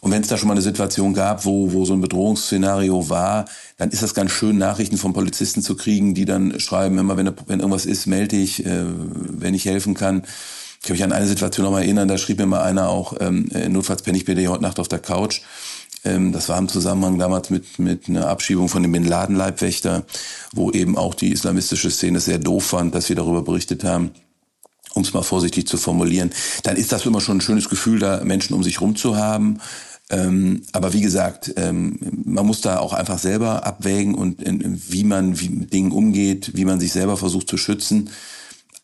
[0.00, 3.46] Und wenn es da schon mal eine Situation gab, wo, wo so ein Bedrohungsszenario war,
[3.76, 7.32] dann ist das ganz schön, Nachrichten von Polizisten zu kriegen, die dann schreiben, immer wenn,
[7.46, 10.22] wenn irgendwas ist, melde ich, äh, wenn ich helfen kann.
[10.80, 13.14] Ich kann mich an eine Situation noch mal erinnern, da schrieb mir mal einer auch,
[13.20, 15.40] ähm, äh, notfalls penne ich dir heute Nacht auf der Couch.
[16.04, 20.04] Ähm, das war im Zusammenhang damals mit, mit einer Abschiebung von dem Bin Laden-Leibwächter,
[20.52, 24.12] wo eben auch die islamistische Szene sehr doof fand, dass wir darüber berichtet haben
[24.96, 26.30] um es mal vorsichtig zu formulieren,
[26.62, 29.58] dann ist das immer schon ein schönes Gefühl, da Menschen um sich rum zu haben.
[30.08, 35.04] Ähm, aber wie gesagt, ähm, man muss da auch einfach selber abwägen und in, wie
[35.04, 38.10] man wie mit Dingen umgeht, wie man sich selber versucht zu schützen.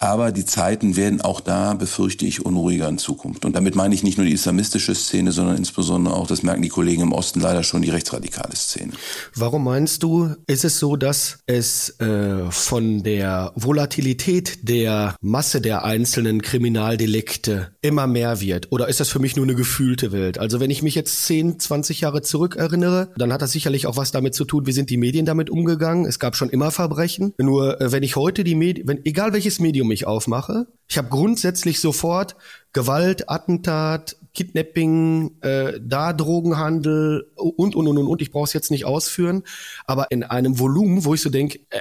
[0.02, 3.44] Aber die Zeiten werden auch da, befürchte ich, unruhiger in Zukunft.
[3.44, 6.70] Und damit meine ich nicht nur die islamistische Szene, sondern insbesondere auch, das merken die
[6.70, 8.94] Kollegen im Osten leider schon, die rechtsradikale Szene.
[9.36, 15.84] Warum meinst du, ist es so, dass es äh, von der Volatilität der Masse der
[15.84, 18.72] einzelnen Kriminaldelikte immer mehr wird?
[18.72, 20.36] Oder ist das für mich nur eine gefühlte Welt?
[20.36, 23.96] Also wenn ich mich jetzt 10, 20 Jahre zurück erinnere, dann hat das sicherlich auch
[23.96, 26.06] was damit zu tun, wie sind die Medien damit umgegangen?
[26.06, 27.34] Es gab schon immer Verbrechen.
[27.38, 30.66] Nur äh, wenn ich heute die Medien, egal welches Medium mich aufmache.
[30.88, 32.35] Ich habe grundsätzlich sofort
[32.72, 38.22] Gewalt, Attentat, Kidnapping, äh, da Drogenhandel und und und und und.
[38.22, 39.42] Ich brauche es jetzt nicht ausführen,
[39.87, 41.78] aber in einem Volumen, wo ich so denke, äh,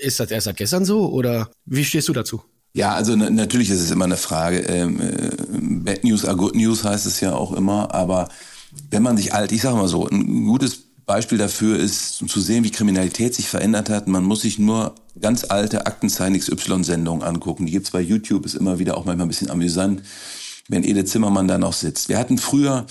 [0.00, 2.42] ist das erst seit gestern so oder wie stehst du dazu?
[2.74, 4.60] Ja, also natürlich ist es immer eine Frage.
[4.60, 5.30] Ähm, äh,
[5.84, 8.28] Bad News are good news heißt es ja auch immer, aber
[8.90, 12.64] wenn man sich alt, ich sage mal so, ein gutes Beispiel dafür ist zu sehen,
[12.64, 14.08] wie Kriminalität sich verändert hat.
[14.08, 17.66] Man muss sich nur ganz alte Aktenzeichen XY-Sendungen angucken.
[17.66, 20.02] Die gibt's bei YouTube, ist immer wieder auch manchmal ein bisschen amüsant,
[20.70, 22.08] wenn Edith Zimmermann da noch sitzt.
[22.08, 22.86] Wir hatten früher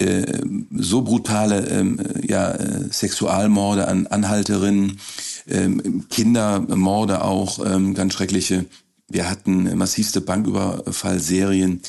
[0.00, 5.00] äh, so brutale ähm, ja, äh, Sexualmorde an Anhalterinnen,
[5.48, 8.66] ähm, Kindermorde auch, ähm, ganz schreckliche.
[9.08, 11.80] Wir hatten massivste Banküberfallserien.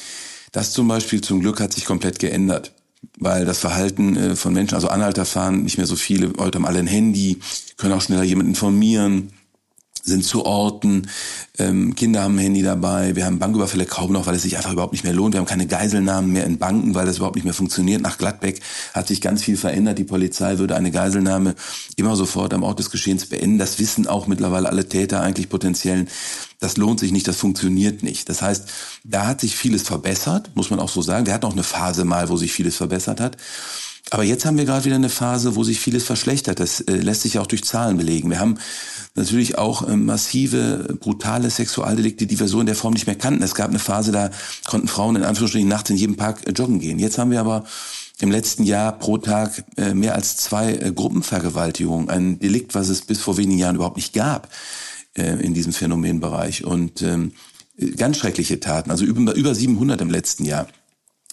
[0.53, 2.71] Das zum Beispiel zum Glück hat sich komplett geändert
[3.19, 6.65] weil das Verhalten äh, von Menschen, also Anhalter fahren nicht mehr so viele, heute haben
[6.65, 7.39] alle ein Handy,
[7.77, 9.31] können auch schneller jemanden informieren,
[10.03, 11.07] sind zu Orten,
[11.57, 14.71] ähm, Kinder haben ein Handy dabei, wir haben Banküberfälle kaum noch, weil es sich einfach
[14.71, 15.33] überhaupt nicht mehr lohnt.
[15.33, 18.01] Wir haben keine Geiselnahmen mehr in Banken, weil das überhaupt nicht mehr funktioniert.
[18.01, 18.61] Nach Gladbeck
[18.93, 19.97] hat sich ganz viel verändert.
[19.97, 21.55] Die Polizei würde eine Geiselnahme
[21.95, 23.57] immer sofort am Ort des Geschehens beenden.
[23.57, 26.07] Das wissen auch mittlerweile alle Täter eigentlich potenziellen.
[26.59, 28.29] Das lohnt sich nicht, das funktioniert nicht.
[28.29, 28.69] Das heißt,
[29.03, 31.25] da hat sich vieles verbessert, muss man auch so sagen.
[31.25, 33.37] Wir hatten auch eine Phase mal, wo sich vieles verbessert hat.
[34.09, 36.59] Aber jetzt haben wir gerade wieder eine Phase, wo sich vieles verschlechtert.
[36.59, 38.29] Das äh, lässt sich auch durch Zahlen belegen.
[38.29, 38.57] Wir haben
[39.15, 43.43] natürlich auch äh, massive, brutale Sexualdelikte, die wir so in der Form nicht mehr kannten.
[43.43, 44.31] Es gab eine Phase, da
[44.67, 46.99] konnten Frauen in Anführungsstrichen nachts in jedem Park äh, joggen gehen.
[46.99, 47.65] Jetzt haben wir aber
[48.19, 52.09] im letzten Jahr pro Tag äh, mehr als zwei Gruppenvergewaltigungen.
[52.09, 54.49] Ein Delikt, was es bis vor wenigen Jahren überhaupt nicht gab
[55.13, 56.63] in diesem Phänomenbereich.
[56.63, 57.33] Und ähm,
[57.97, 60.67] ganz schreckliche Taten, also über, über 700 im letzten Jahr.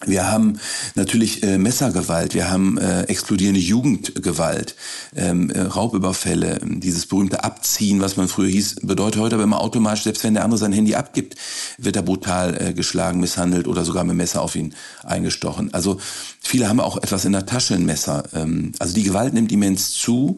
[0.07, 0.61] Wir haben
[0.95, 4.77] natürlich äh, Messergewalt, wir haben äh, explodierende Jugendgewalt,
[5.17, 10.05] ähm, äh, Raubüberfälle, dieses berühmte Abziehen, was man früher hieß, bedeutet heute aber immer automatisch,
[10.05, 11.35] selbst wenn der andere sein Handy abgibt,
[11.79, 15.75] wird er brutal äh, geschlagen, misshandelt oder sogar mit Messer auf ihn eingestochen.
[15.75, 15.99] Also
[16.41, 18.23] viele haben auch etwas in der Tasche, ein Messer.
[18.35, 20.37] Ähm, also die Gewalt nimmt immens zu,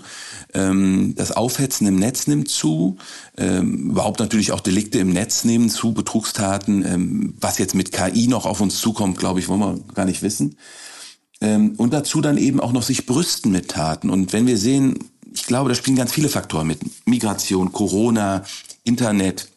[0.55, 2.96] ähm, das Aufhetzen im Netz nimmt zu,
[3.37, 8.27] ähm, überhaupt natürlich auch Delikte im Netz nehmen zu, Betrugstaten, ähm, was jetzt mit KI
[8.27, 10.57] noch auf uns zukommt, glaube ich, wollen wir gar nicht wissen.
[11.41, 14.11] Ähm, und dazu dann eben auch noch sich brüsten mit Taten.
[14.11, 14.99] Und wenn wir sehen,
[15.33, 16.81] ich glaube, da spielen ganz viele Faktoren mit.
[17.07, 18.45] Migration, Corona,
[18.85, 19.49] Internet.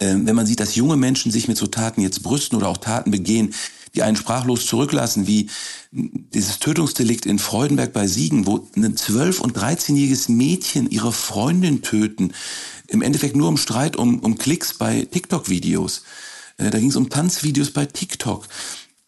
[0.00, 2.76] Ähm, wenn man sieht, dass junge Menschen sich mit so Taten jetzt brüsten oder auch
[2.76, 3.54] Taten begehen,
[3.94, 5.48] die einen sprachlos zurücklassen, wie
[5.90, 12.32] dieses Tötungsdelikt in Freudenberg bei Siegen, wo ein 12- und 13-jähriges Mädchen ihre Freundin töten,
[12.86, 16.02] im Endeffekt nur um Streit um, um Klicks bei TikTok-Videos.
[16.58, 18.46] Äh, da ging es um Tanzvideos bei TikTok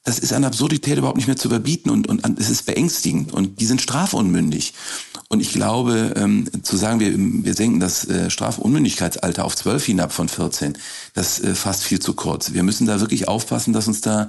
[0.05, 3.61] das ist an Absurdität überhaupt nicht mehr zu überbieten und, und es ist beängstigend und
[3.61, 4.73] die sind strafunmündig.
[5.29, 10.13] Und ich glaube, ähm, zu sagen, wir, wir senken das äh, Strafunmündigkeitsalter auf 12 hinab
[10.13, 10.77] von 14,
[11.15, 12.53] das äh, fasst viel zu kurz.
[12.53, 14.29] Wir müssen da wirklich aufpassen, dass uns da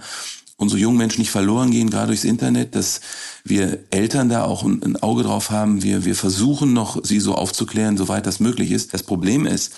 [0.58, 3.02] unsere jungen Menschen nicht verloren gehen, gerade durchs Internet, dass
[3.44, 5.82] wir Eltern da auch ein, ein Auge drauf haben.
[5.82, 8.94] Wir, wir versuchen noch, sie so aufzuklären, soweit das möglich ist.
[8.94, 9.74] Das Problem ist,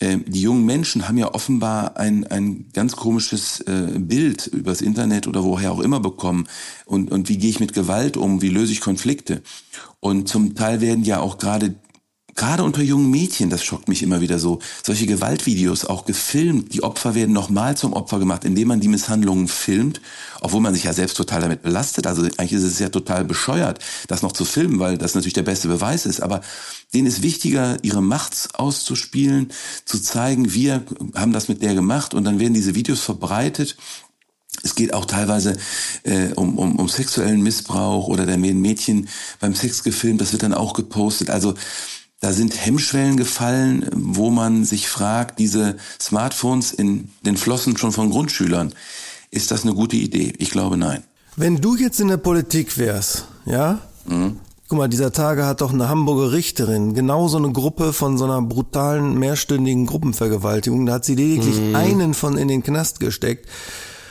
[0.00, 5.26] ähm, die jungen Menschen haben ja offenbar ein, ein ganz komisches äh, Bild übers Internet
[5.26, 6.46] oder woher auch immer bekommen.
[6.86, 8.40] Und, und wie gehe ich mit Gewalt um?
[8.40, 9.42] Wie löse ich Konflikte?
[10.00, 11.74] Und zum Teil werden ja auch gerade
[12.38, 16.72] gerade unter jungen Mädchen, das schockt mich immer wieder so, solche Gewaltvideos auch gefilmt.
[16.72, 20.00] Die Opfer werden nochmal zum Opfer gemacht, indem man die Misshandlungen filmt,
[20.40, 22.06] obwohl man sich ja selbst total damit belastet.
[22.06, 25.42] Also eigentlich ist es ja total bescheuert, das noch zu filmen, weil das natürlich der
[25.42, 26.22] beste Beweis ist.
[26.22, 26.40] Aber
[26.94, 29.52] denen ist wichtiger, ihre Macht auszuspielen,
[29.84, 30.84] zu zeigen, wir
[31.16, 33.76] haben das mit der gemacht und dann werden diese Videos verbreitet
[34.64, 35.56] es geht auch teilweise
[36.02, 40.54] äh, um, um, um sexuellen Missbrauch oder der Mädchen beim Sex gefilmt, das wird dann
[40.54, 41.30] auch gepostet.
[41.30, 41.54] Also
[42.20, 48.10] da sind Hemmschwellen gefallen, wo man sich fragt, diese Smartphones in den Flossen schon von
[48.10, 48.72] Grundschülern,
[49.30, 50.32] ist das eine gute Idee?
[50.38, 51.04] Ich glaube nein.
[51.36, 53.78] Wenn du jetzt in der Politik wärst, ja?
[54.06, 54.40] Mhm.
[54.68, 58.24] Guck mal, dieser Tage hat doch eine Hamburger Richterin genau so eine Gruppe von so
[58.24, 60.84] einer brutalen mehrstündigen Gruppenvergewaltigung.
[60.84, 61.74] Da hat sie lediglich mhm.
[61.74, 63.48] einen von in den Knast gesteckt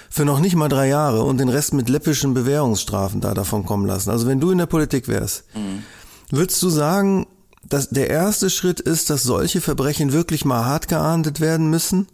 [0.10, 3.86] für noch nicht mal drei Jahre und den Rest mit läppischen Bewährungsstrafen da davon kommen
[3.86, 4.10] lassen.
[4.10, 5.84] Also wenn du in der Politik wärst, mhm.
[6.32, 7.28] würdest du sagen,
[7.70, 12.08] dass der erste Schritt ist, dass solche Verbrechen wirklich mal hart geahndet werden müssen,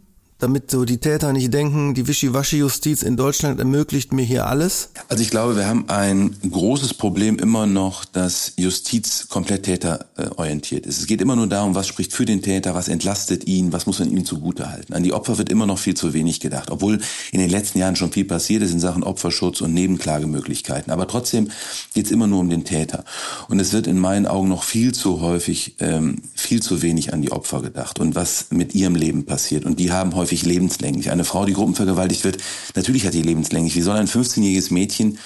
[0.44, 4.90] damit so die Täter nicht denken, die Wischiwaschi-Justiz in Deutschland ermöglicht mir hier alles?
[5.08, 11.00] Also ich glaube, wir haben ein großes Problem immer noch, dass Justiz komplett täterorientiert ist.
[11.00, 14.00] Es geht immer nur darum, was spricht für den Täter, was entlastet ihn, was muss
[14.00, 14.94] man ihm zugutehalten.
[14.94, 17.00] An die Opfer wird immer noch viel zu wenig gedacht, obwohl
[17.32, 20.92] in den letzten Jahren schon viel passiert ist in Sachen Opferschutz und Nebenklagemöglichkeiten.
[20.92, 21.50] Aber trotzdem
[21.94, 23.06] geht es immer nur um den Täter.
[23.48, 27.22] Und es wird in meinen Augen noch viel zu häufig, ähm, viel zu wenig an
[27.22, 29.64] die Opfer gedacht und was mit ihrem Leben passiert.
[29.64, 31.12] Und die haben häufig lebenslänglich.
[31.12, 32.38] Eine Frau, die gruppenvergewaltigt wird,
[32.76, 33.76] natürlich hat die lebenslänglich.
[33.76, 35.20] Wie soll ein 15-jähriges Mädchen,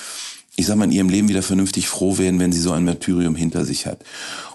[0.58, 3.36] ich sag mal, in ihrem Leben wieder vernünftig froh werden, wenn sie so ein Martyrium
[3.36, 4.04] hinter sich hat?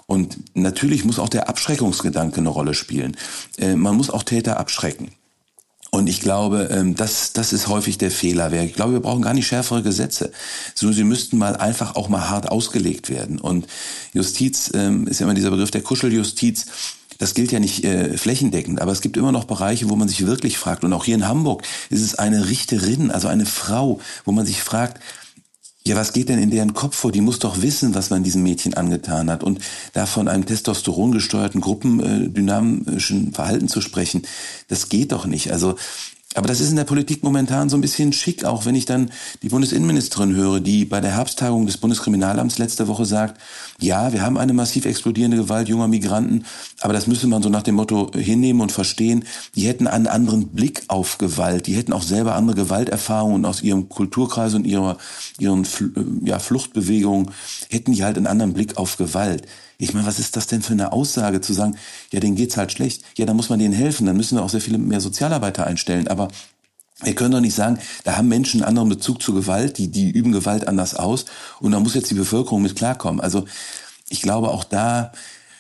[0.07, 3.17] Und natürlich muss auch der Abschreckungsgedanke eine Rolle spielen.
[3.57, 5.13] Äh, man muss auch Täter abschrecken.
[5.95, 8.51] Und ich glaube, ähm, das, das ist häufig der Fehler.
[8.51, 10.33] Ich glaube, wir brauchen gar nicht schärfere Gesetze.
[10.75, 13.39] sondern sie müssten mal einfach auch mal hart ausgelegt werden.
[13.39, 13.67] Und
[14.15, 16.67] Justiz ähm, ist ja immer dieser Begriff der Kuscheljustiz.
[17.23, 20.27] Das gilt ja nicht äh, flächendeckend, aber es gibt immer noch Bereiche, wo man sich
[20.27, 20.83] wirklich fragt.
[20.83, 24.61] Und auch hier in Hamburg ist es eine Richterin, also eine Frau, wo man sich
[24.61, 25.01] fragt,
[25.85, 27.13] ja, was geht denn in deren Kopf vor?
[27.13, 29.45] Die muss doch wissen, was man diesem Mädchen angetan hat.
[29.45, 29.61] Und
[29.93, 34.23] da von einem Testosteron gesteuerten gruppendynamischen Verhalten zu sprechen,
[34.67, 35.53] das geht doch nicht.
[35.53, 35.77] Also
[36.35, 39.11] aber das ist in der Politik momentan so ein bisschen schick, auch wenn ich dann
[39.43, 43.41] die Bundesinnenministerin höre, die bei der Herbsttagung des Bundeskriminalamts letzte Woche sagt,
[43.81, 46.45] ja, wir haben eine massiv explodierende Gewalt junger Migranten,
[46.81, 49.25] aber das müsse man so nach dem Motto hinnehmen und verstehen.
[49.55, 53.89] Die hätten einen anderen Blick auf Gewalt, die hätten auch selber andere Gewalterfahrungen aus ihrem
[53.89, 54.97] Kulturkreis und ihrer,
[55.39, 55.67] ihren
[56.25, 57.31] ja, Fluchtbewegungen,
[57.69, 59.47] hätten die halt einen anderen Blick auf Gewalt.
[59.83, 61.77] Ich meine, was ist das denn für eine Aussage zu sagen,
[62.13, 63.03] ja, denen geht's halt schlecht.
[63.17, 66.07] Ja, dann muss man denen helfen, dann müssen wir auch sehr viele mehr Sozialarbeiter einstellen.
[66.07, 66.29] Aber
[67.03, 70.09] wir können doch nicht sagen, da haben Menschen einen anderen Bezug zu Gewalt, die, die
[70.09, 71.25] üben Gewalt anders aus
[71.59, 73.21] und da muss jetzt die Bevölkerung mit klarkommen.
[73.21, 73.45] Also
[74.09, 75.11] ich glaube auch da,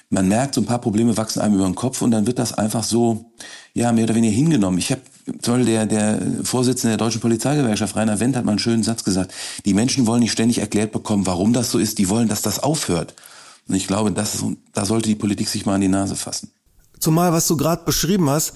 [0.08, 2.52] man merkt, so ein paar Probleme wachsen einem über den Kopf und dann wird das
[2.52, 3.32] einfach so,
[3.74, 4.78] ja, mehr oder weniger hingenommen.
[4.78, 5.00] Ich habe
[5.40, 9.32] zum der, der Vorsitzende der Deutschen Polizeigewerkschaft, Rainer Wendt, hat mal einen schönen Satz gesagt.
[9.64, 11.98] Die Menschen wollen nicht ständig erklärt bekommen, warum das so ist.
[11.98, 13.14] Die wollen, dass das aufhört.
[13.68, 16.50] Und ich glaube, das ist, da sollte die Politik sich mal an die Nase fassen.
[16.98, 18.54] Zumal, was du gerade beschrieben hast,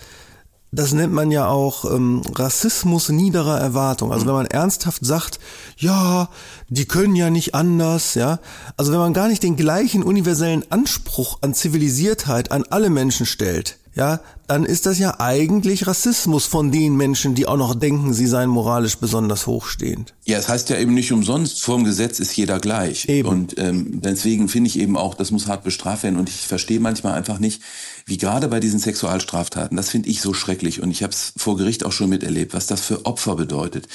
[0.72, 4.12] das nennt man ja auch ähm, Rassismus niederer Erwartung.
[4.12, 4.28] Also mhm.
[4.28, 5.38] wenn man ernsthaft sagt,
[5.78, 6.28] ja,
[6.68, 8.40] die können ja nicht anders, ja.
[8.76, 13.78] Also wenn man gar nicht den gleichen universellen Anspruch an Zivilisiertheit an alle Menschen stellt,
[13.96, 18.26] ja, dann ist das ja eigentlich Rassismus von den Menschen, die auch noch denken, sie
[18.26, 20.12] seien moralisch besonders hochstehend.
[20.26, 23.09] Ja, es heißt ja eben nicht umsonst, vor dem Gesetz ist jeder gleich.
[23.09, 23.26] Eben.
[23.26, 26.18] Und ähm, deswegen finde ich eben auch, das muss hart bestraft werden.
[26.18, 27.62] Und ich verstehe manchmal einfach nicht,
[28.04, 30.82] wie gerade bei diesen Sexualstraftaten, das finde ich so schrecklich.
[30.82, 33.88] Und ich habe es vor Gericht auch schon miterlebt, was das für Opfer bedeutet.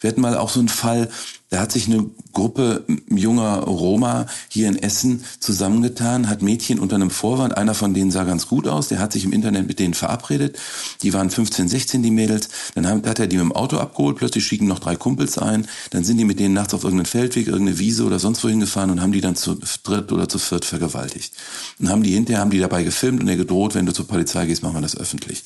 [0.00, 1.08] Wir hatten mal auch so einen Fall,
[1.54, 7.10] da hat sich eine Gruppe junger Roma hier in Essen zusammengetan, hat Mädchen unter einem
[7.10, 9.94] Vorwand, einer von denen sah ganz gut aus, der hat sich im Internet mit denen
[9.94, 10.58] verabredet.
[11.02, 12.48] Die waren 15, 16, die Mädels.
[12.74, 15.68] Dann hat er die mit dem Auto abgeholt, plötzlich schicken noch drei Kumpels ein.
[15.90, 18.90] Dann sind die mit denen nachts auf irgendeinen Feldweg, irgendeine Wiese oder sonst wohin gefahren
[18.90, 21.34] und haben die dann zu dritt oder zu viert vergewaltigt.
[21.78, 24.46] Und haben die hinterher, haben die dabei gefilmt und er gedroht, wenn du zur Polizei
[24.46, 25.44] gehst, machen wir das öffentlich.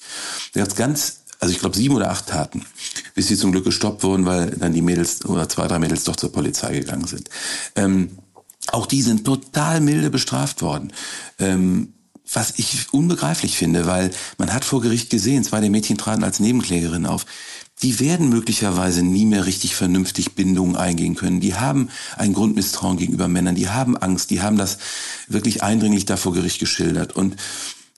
[0.55, 2.65] Der hat ganz also ich glaube sieben oder acht Taten,
[3.19, 6.15] bis sie zum Glück gestoppt wurden, weil dann die Mädels oder zwei, drei Mädels doch
[6.15, 7.29] zur Polizei gegangen sind.
[7.75, 8.11] Ähm,
[8.69, 10.93] auch die sind total milde bestraft worden.
[11.41, 11.95] Ähm,
[12.33, 16.39] was ich unbegreiflich finde, weil man hat vor Gericht gesehen, zwei der Mädchen traten als
[16.39, 17.27] Nebenklägerin auf.
[17.83, 21.41] Die werden möglicherweise nie mehr richtig vernünftig Bindungen eingehen können.
[21.41, 24.79] Die haben ein Grundmisstrauen gegenüber Männern, die haben Angst, die haben das
[25.27, 27.17] wirklich eindringlich da vor Gericht geschildert.
[27.17, 27.35] Und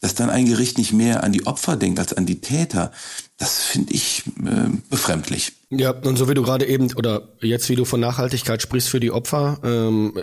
[0.01, 2.91] dass dann ein Gericht nicht mehr an die Opfer denkt als an die Täter,
[3.37, 5.53] das finde ich äh, befremdlich.
[5.71, 8.99] Ja, und so wie du gerade eben, oder jetzt wie du von Nachhaltigkeit sprichst für
[8.99, 10.15] die Opfer, ähm,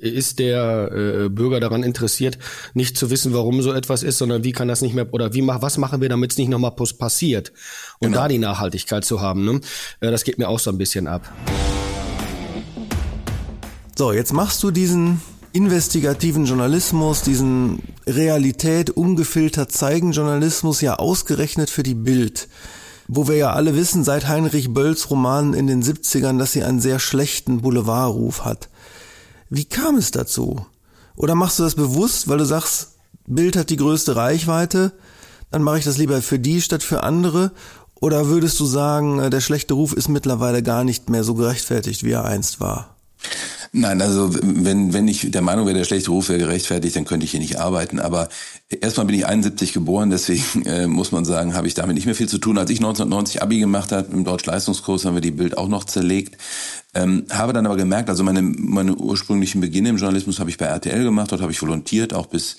[0.00, 2.38] ist der äh, Bürger daran interessiert,
[2.74, 5.46] nicht zu wissen, warum so etwas ist, sondern wie kann das nicht mehr, oder wie
[5.46, 7.52] was machen wir, damit es nicht nochmal passiert?
[8.00, 8.22] Und genau.
[8.22, 9.60] da die Nachhaltigkeit zu haben, ne?
[10.00, 11.30] Äh, das geht mir auch so ein bisschen ab.
[13.96, 15.20] So, jetzt machst du diesen
[15.52, 17.80] investigativen Journalismus, diesen
[18.14, 22.48] Realität ungefiltert zeigen Journalismus ja ausgerechnet für die Bild.
[23.08, 26.80] Wo wir ja alle wissen, seit Heinrich Bölls Romanen in den 70ern, dass sie einen
[26.80, 28.68] sehr schlechten Boulevardruf hat.
[29.48, 30.64] Wie kam es dazu?
[31.16, 32.92] Oder machst du das bewusst, weil du sagst,
[33.26, 34.92] Bild hat die größte Reichweite,
[35.50, 37.52] dann mache ich das lieber für die statt für andere?
[38.00, 42.04] Oder würdest du sagen, äh, der schlechte Ruf ist mittlerweile gar nicht mehr so gerechtfertigt,
[42.04, 42.96] wie er einst war?
[43.72, 47.24] Nein, also wenn, wenn ich der Meinung wäre, der schlechte Ruf wäre gerechtfertigt, dann könnte
[47.24, 48.00] ich hier nicht arbeiten.
[48.00, 48.28] Aber
[48.68, 52.16] erstmal bin ich 71 geboren, deswegen äh, muss man sagen, habe ich damit nicht mehr
[52.16, 52.58] viel zu tun.
[52.58, 56.36] Als ich 1990 Abi gemacht habe, im Deutsch-Leistungskurs haben wir die Bild auch noch zerlegt.
[56.94, 60.66] Ähm, habe dann aber gemerkt, also meine, meine ursprünglichen Beginne im Journalismus habe ich bei
[60.66, 62.56] RTL gemacht, dort habe ich volontiert, auch bis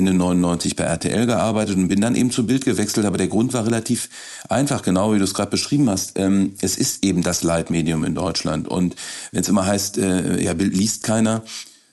[0.00, 3.06] Ende 99 bei RTL gearbeitet und bin dann eben zu Bild gewechselt.
[3.06, 4.08] Aber der Grund war relativ
[4.48, 6.18] einfach, genau wie du es gerade beschrieben hast.
[6.18, 8.66] Ähm, es ist eben das Leitmedium in Deutschland.
[8.66, 8.96] Und
[9.32, 11.42] wenn es immer heißt, äh, ja, Bild liest keiner,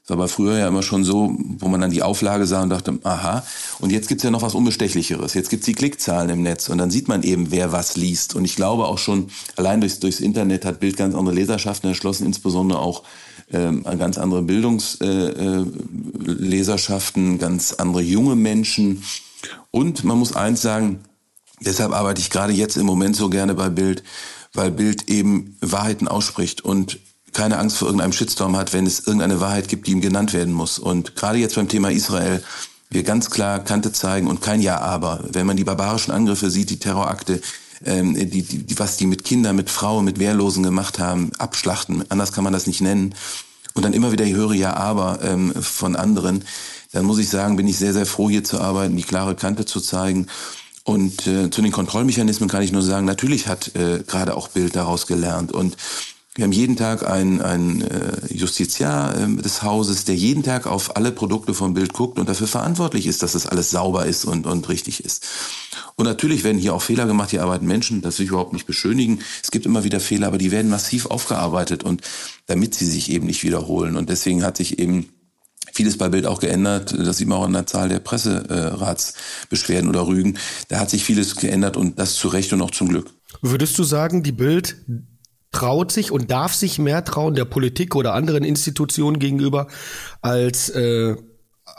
[0.08, 2.70] das war aber früher ja immer schon so, wo man dann die Auflage sah und
[2.70, 3.44] dachte, aha.
[3.80, 5.34] Und jetzt gibt's ja noch was Unbestechlicheres.
[5.34, 8.34] Jetzt gibt's die Klickzahlen im Netz und dann sieht man eben, wer was liest.
[8.34, 12.26] Und ich glaube auch schon, allein durchs, durchs Internet hat Bild ganz andere Leserschaften erschlossen,
[12.26, 13.04] insbesondere auch
[13.52, 19.04] ähm, ganz andere Bildungsleserschaften, äh, ganz andere junge Menschen.
[19.72, 21.00] Und man muss eins sagen,
[21.62, 24.04] deshalb arbeite ich gerade jetzt im Moment so gerne bei Bild,
[24.54, 27.00] weil Bild eben Wahrheiten ausspricht und
[27.34, 30.54] keine Angst vor irgendeinem Shitstorm hat, wenn es irgendeine Wahrheit gibt, die ihm genannt werden
[30.54, 30.80] muss.
[30.80, 32.42] Und gerade jetzt beim Thema Israel
[32.90, 35.20] wir ganz klar Kante zeigen und kein Ja, aber.
[35.32, 37.42] Wenn man die barbarischen Angriffe sieht, die Terrorakte,
[37.86, 42.32] ähm, die, die, was die mit Kindern, mit Frauen, mit Wehrlosen gemacht haben, abschlachten, anders
[42.32, 43.14] kann man das nicht nennen,
[43.78, 46.44] und dann immer wieder höre Ja, aber ähm, von anderen,
[46.94, 49.66] dann muss ich sagen, bin ich sehr, sehr froh, hier zu arbeiten, die klare Kante
[49.66, 50.28] zu zeigen.
[50.84, 54.76] Und äh, zu den Kontrollmechanismen kann ich nur sagen, natürlich hat äh, gerade auch Bild
[54.76, 55.52] daraus gelernt.
[55.52, 55.78] Und
[56.38, 60.96] wir haben jeden Tag einen, einen äh, Justiziar äh, des Hauses, der jeden Tag auf
[60.96, 64.46] alle Produkte vom Bild guckt und dafür verantwortlich ist, dass das alles sauber ist und,
[64.46, 65.26] und richtig ist.
[65.96, 68.68] Und natürlich werden hier auch Fehler gemacht, hier arbeiten Menschen, das will ich überhaupt nicht
[68.68, 69.20] beschönigen.
[69.42, 72.02] Es gibt immer wieder Fehler, aber die werden massiv aufgearbeitet und
[72.46, 73.98] damit sie sich eben nicht wiederholen.
[73.98, 75.10] Und deswegen hat sich eben
[75.74, 76.94] vieles bei Bild auch geändert.
[76.96, 80.38] Das sieht man auch in der Zahl der Presseratsbeschwerden oder Rügen.
[80.68, 83.10] Da hat sich vieles geändert und das zu Recht und auch zum Glück.
[83.42, 84.78] Würdest du sagen, die Bild
[85.58, 89.66] traut sich und darf sich mehr trauen der Politik oder anderen Institutionen gegenüber
[90.22, 91.16] als äh,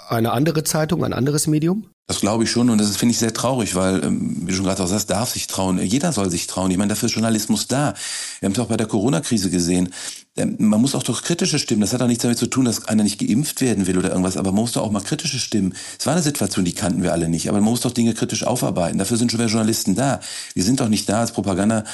[0.08, 1.86] eine andere Zeitung, ein anderes Medium?
[2.08, 4.64] Das glaube ich schon und das finde ich sehr traurig, weil, ähm, wie du schon
[4.64, 5.78] gerade auch sagst, darf sich trauen.
[5.78, 6.72] Jeder soll sich trauen.
[6.72, 7.94] Ich meine, dafür ist Journalismus da.
[8.40, 9.90] Wir haben es auch bei der Corona-Krise gesehen.
[10.36, 11.82] Ähm, man muss auch durch kritische Stimmen.
[11.82, 14.36] Das hat auch nichts damit zu tun, dass einer nicht geimpft werden will oder irgendwas,
[14.36, 15.74] aber man muss doch auch mal kritische Stimmen.
[15.98, 18.42] Es war eine Situation, die kannten wir alle nicht, aber man muss doch Dinge kritisch
[18.42, 18.98] aufarbeiten.
[18.98, 20.20] Dafür sind schon wieder Journalisten da.
[20.54, 21.84] Wir sind doch nicht da als Propaganda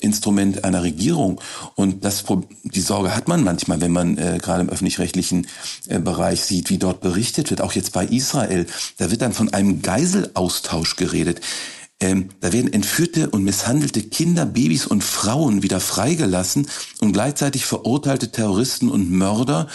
[0.00, 1.40] Instrument einer Regierung.
[1.74, 2.24] Und das,
[2.64, 5.46] die Sorge hat man manchmal, wenn man äh, gerade im öffentlich-rechtlichen
[5.88, 8.66] äh, Bereich sieht, wie dort berichtet wird, auch jetzt bei Israel.
[8.98, 11.40] Da wird dann von einem Geiselaustausch geredet.
[12.02, 16.66] Ähm, da werden entführte und misshandelte Kinder, Babys und Frauen wieder freigelassen
[17.00, 19.68] und gleichzeitig verurteilte Terroristen und Mörder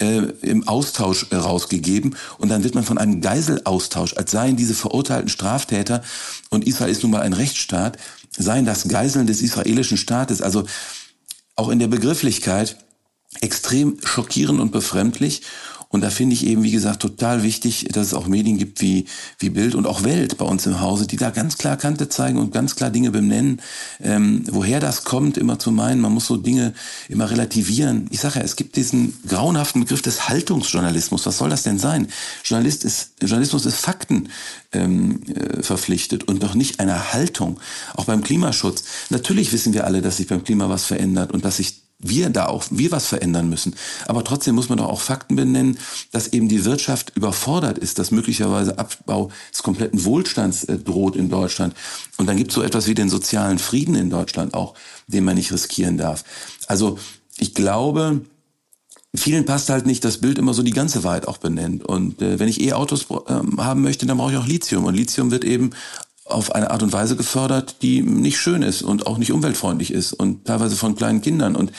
[0.00, 2.16] äh, im Austausch äh, rausgegeben.
[2.38, 6.02] Und dann wird man von einem Geiselaustausch, als seien diese verurteilten Straftäter,
[6.50, 7.96] und Israel ist nun mal ein Rechtsstaat,
[8.36, 10.42] seien das Geiseln des israelischen Staates.
[10.42, 10.64] Also
[11.56, 12.76] auch in der Begrifflichkeit
[13.40, 15.42] extrem schockierend und befremdlich.
[15.92, 19.06] Und da finde ich eben, wie gesagt, total wichtig, dass es auch Medien gibt wie,
[19.40, 22.38] wie Bild und auch Welt bei uns im Hause, die da ganz klar Kante zeigen
[22.38, 23.60] und ganz klar Dinge benennen.
[24.00, 26.74] Ähm, woher das kommt, immer zu meinen, man muss so Dinge
[27.08, 28.06] immer relativieren.
[28.10, 31.26] Ich sage ja, es gibt diesen grauenhaften Begriff des Haltungsjournalismus.
[31.26, 32.06] Was soll das denn sein?
[32.44, 34.28] Journalist ist, Journalismus ist Fakten
[34.70, 37.58] ähm, äh, verpflichtet und doch nicht einer Haltung.
[37.94, 38.84] Auch beim Klimaschutz.
[39.08, 42.46] Natürlich wissen wir alle, dass sich beim Klima was verändert und dass sich wir da
[42.46, 43.74] auch, wir was verändern müssen.
[44.06, 45.78] Aber trotzdem muss man doch auch Fakten benennen,
[46.12, 51.28] dass eben die Wirtschaft überfordert ist, dass möglicherweise Abbau des kompletten Wohlstands äh, droht in
[51.28, 51.74] Deutschland.
[52.16, 54.74] Und dann gibt es so etwas wie den sozialen Frieden in Deutschland auch,
[55.06, 56.24] den man nicht riskieren darf.
[56.66, 56.98] Also
[57.38, 58.22] ich glaube,
[59.14, 61.84] vielen passt halt nicht das Bild immer so die ganze Wahrheit auch benennt.
[61.84, 64.84] Und äh, wenn ich E-Autos äh, haben möchte, dann brauche ich auch Lithium.
[64.84, 65.70] Und Lithium wird eben
[66.30, 70.12] auf eine Art und Weise gefördert, die nicht schön ist und auch nicht umweltfreundlich ist
[70.12, 71.72] und teilweise von kleinen Kindern und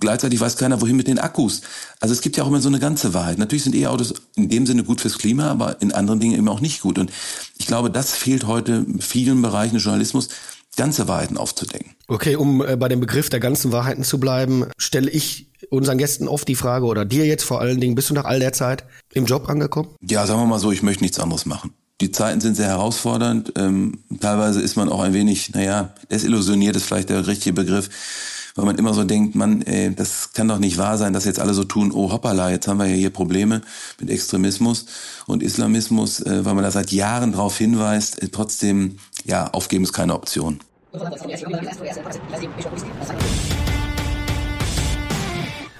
[0.00, 1.62] gleichzeitig weiß keiner, wohin mit den Akkus.
[2.00, 3.38] Also es gibt ja auch immer so eine ganze Wahrheit.
[3.38, 6.60] Natürlich sind E-Autos in dem Sinne gut fürs Klima, aber in anderen Dingen eben auch
[6.60, 6.98] nicht gut.
[6.98, 7.12] Und
[7.58, 10.28] ich glaube, das fehlt heute vielen Bereichen des Journalismus,
[10.76, 11.94] ganze Wahrheiten aufzudecken.
[12.08, 16.28] Okay, um äh, bei dem Begriff der ganzen Wahrheiten zu bleiben, stelle ich unseren Gästen
[16.28, 18.84] oft die Frage oder dir jetzt vor allen Dingen, bist du nach all der Zeit
[19.12, 19.90] im Job angekommen?
[20.00, 23.52] Ja, sagen wir mal so, ich möchte nichts anderes machen die Zeiten sind sehr herausfordernd.
[23.56, 27.90] Ähm, teilweise ist man auch ein wenig, naja, desillusioniert ist vielleicht der richtige Begriff,
[28.54, 31.38] weil man immer so denkt, man, ey, das kann doch nicht wahr sein, dass jetzt
[31.38, 33.60] alle so tun, oh hoppala, jetzt haben wir ja hier Probleme
[34.00, 34.86] mit Extremismus
[35.26, 39.92] und Islamismus, äh, weil man da seit Jahren darauf hinweist, äh, trotzdem, ja, aufgeben ist
[39.92, 40.60] keine Option.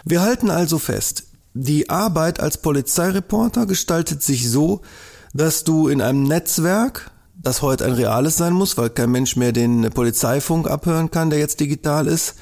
[0.05, 4.83] Wir halten also fest, die Arbeit als Polizeireporter gestaltet sich so,
[5.33, 9.53] dass du in einem Netzwerk, das heute ein reales sein muss, weil kein Mensch mehr
[9.53, 12.35] den Polizeifunk abhören kann, der jetzt digital ist,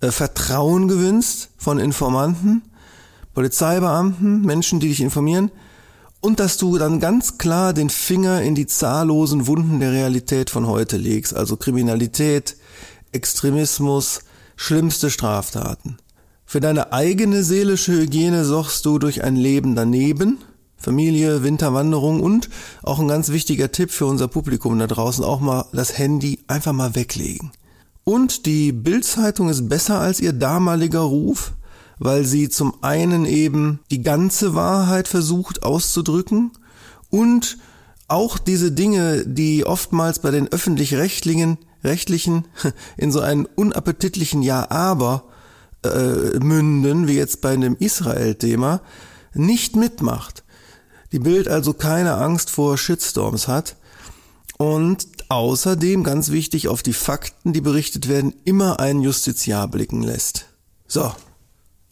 [0.00, 2.62] äh, Vertrauen gewinnst von Informanten,
[3.32, 5.50] Polizeibeamten, Menschen, die dich informieren,
[6.20, 10.66] und dass du dann ganz klar den Finger in die zahllosen Wunden der Realität von
[10.66, 12.56] heute legst, also Kriminalität,
[13.12, 14.20] Extremismus,
[14.56, 15.98] schlimmste Straftaten.
[16.46, 20.38] Für deine eigene seelische Hygiene sorgst du durch ein Leben daneben,
[20.84, 22.48] Familie, Winterwanderung und
[22.82, 26.72] auch ein ganz wichtiger Tipp für unser Publikum da draußen, auch mal das Handy einfach
[26.72, 27.50] mal weglegen.
[28.04, 31.52] Und die Bildzeitung ist besser als ihr damaliger Ruf,
[31.98, 36.52] weil sie zum einen eben die ganze Wahrheit versucht auszudrücken
[37.10, 37.58] und
[38.06, 42.46] auch diese Dinge, die oftmals bei den öffentlich-rechtlichen rechtlichen
[42.96, 45.24] in so einen unappetitlichen Ja aber
[45.84, 48.80] äh, münden, wie jetzt bei einem Israel-Thema,
[49.34, 50.43] nicht mitmacht.
[51.14, 53.76] Die Bild also keine Angst vor Shitstorms hat
[54.58, 60.46] und außerdem, ganz wichtig, auf die Fakten, die berichtet werden, immer einen Justiziar blicken lässt.
[60.88, 61.14] So,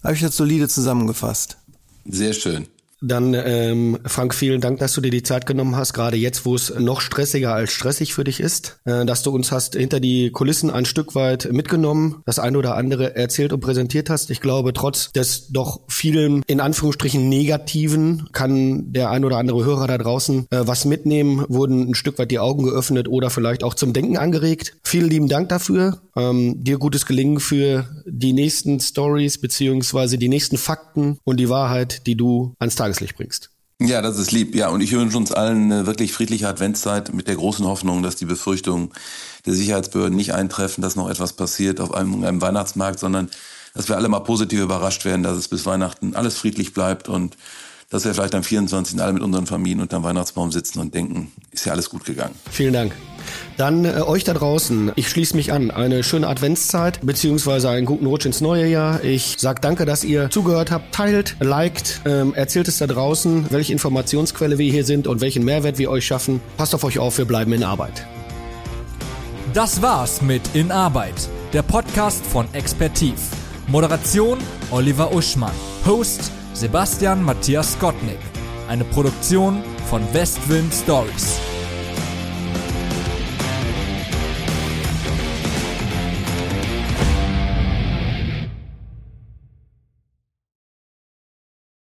[0.02, 1.56] habe ich das solide zusammengefasst.
[2.04, 2.66] Sehr schön.
[3.02, 6.54] Dann, ähm, Frank, vielen Dank, dass du dir die Zeit genommen hast, gerade jetzt, wo
[6.54, 10.30] es noch stressiger als stressig für dich ist, äh, dass du uns hast hinter die
[10.30, 14.30] Kulissen ein Stück weit mitgenommen, das eine oder andere erzählt und präsentiert hast.
[14.30, 19.88] Ich glaube, trotz des doch vielen, in Anführungsstrichen, negativen, kann der ein oder andere Hörer
[19.88, 23.74] da draußen äh, was mitnehmen, wurden ein Stück weit die Augen geöffnet oder vielleicht auch
[23.74, 24.76] zum Denken angeregt.
[24.84, 25.98] Vielen lieben Dank dafür.
[26.14, 32.06] Ähm, dir gutes Gelingen für die nächsten Stories beziehungsweise die nächsten Fakten und die Wahrheit,
[32.06, 33.50] die du ans Tageslicht bringst.
[33.80, 34.54] Ja, das ist lieb.
[34.54, 38.16] Ja, und ich wünsche uns allen eine wirklich friedliche Adventszeit mit der großen Hoffnung, dass
[38.16, 38.90] die Befürchtungen
[39.44, 43.28] der Sicherheitsbehörden nicht eintreffen, dass noch etwas passiert auf einem, einem Weihnachtsmarkt, sondern
[43.74, 47.36] dass wir alle mal positiv überrascht werden, dass es bis Weihnachten alles friedlich bleibt und
[47.92, 49.00] dass wir vielleicht am 24.
[49.00, 52.34] alle mit unseren Familien unterm Weihnachtsbaum sitzen und denken, ist ja alles gut gegangen.
[52.50, 52.96] Vielen Dank.
[53.58, 55.70] Dann äh, euch da draußen, ich schließe mich an.
[55.70, 59.04] Eine schöne Adventszeit, beziehungsweise einen guten Rutsch ins neue Jahr.
[59.04, 63.74] Ich sag danke, dass ihr zugehört habt, teilt, liked, ähm, erzählt es da draußen, welche
[63.74, 66.40] Informationsquelle wir hier sind und welchen Mehrwert wir euch schaffen.
[66.56, 68.06] Passt auf euch auf, wir bleiben in Arbeit.
[69.52, 73.16] Das war's mit In Arbeit, der Podcast von Expertiv.
[73.68, 74.38] Moderation
[74.70, 75.52] Oliver Uschmann.
[75.84, 78.18] Host Sebastian Matthias Gottnick.
[78.68, 81.51] Eine Produktion von Westwind Stories.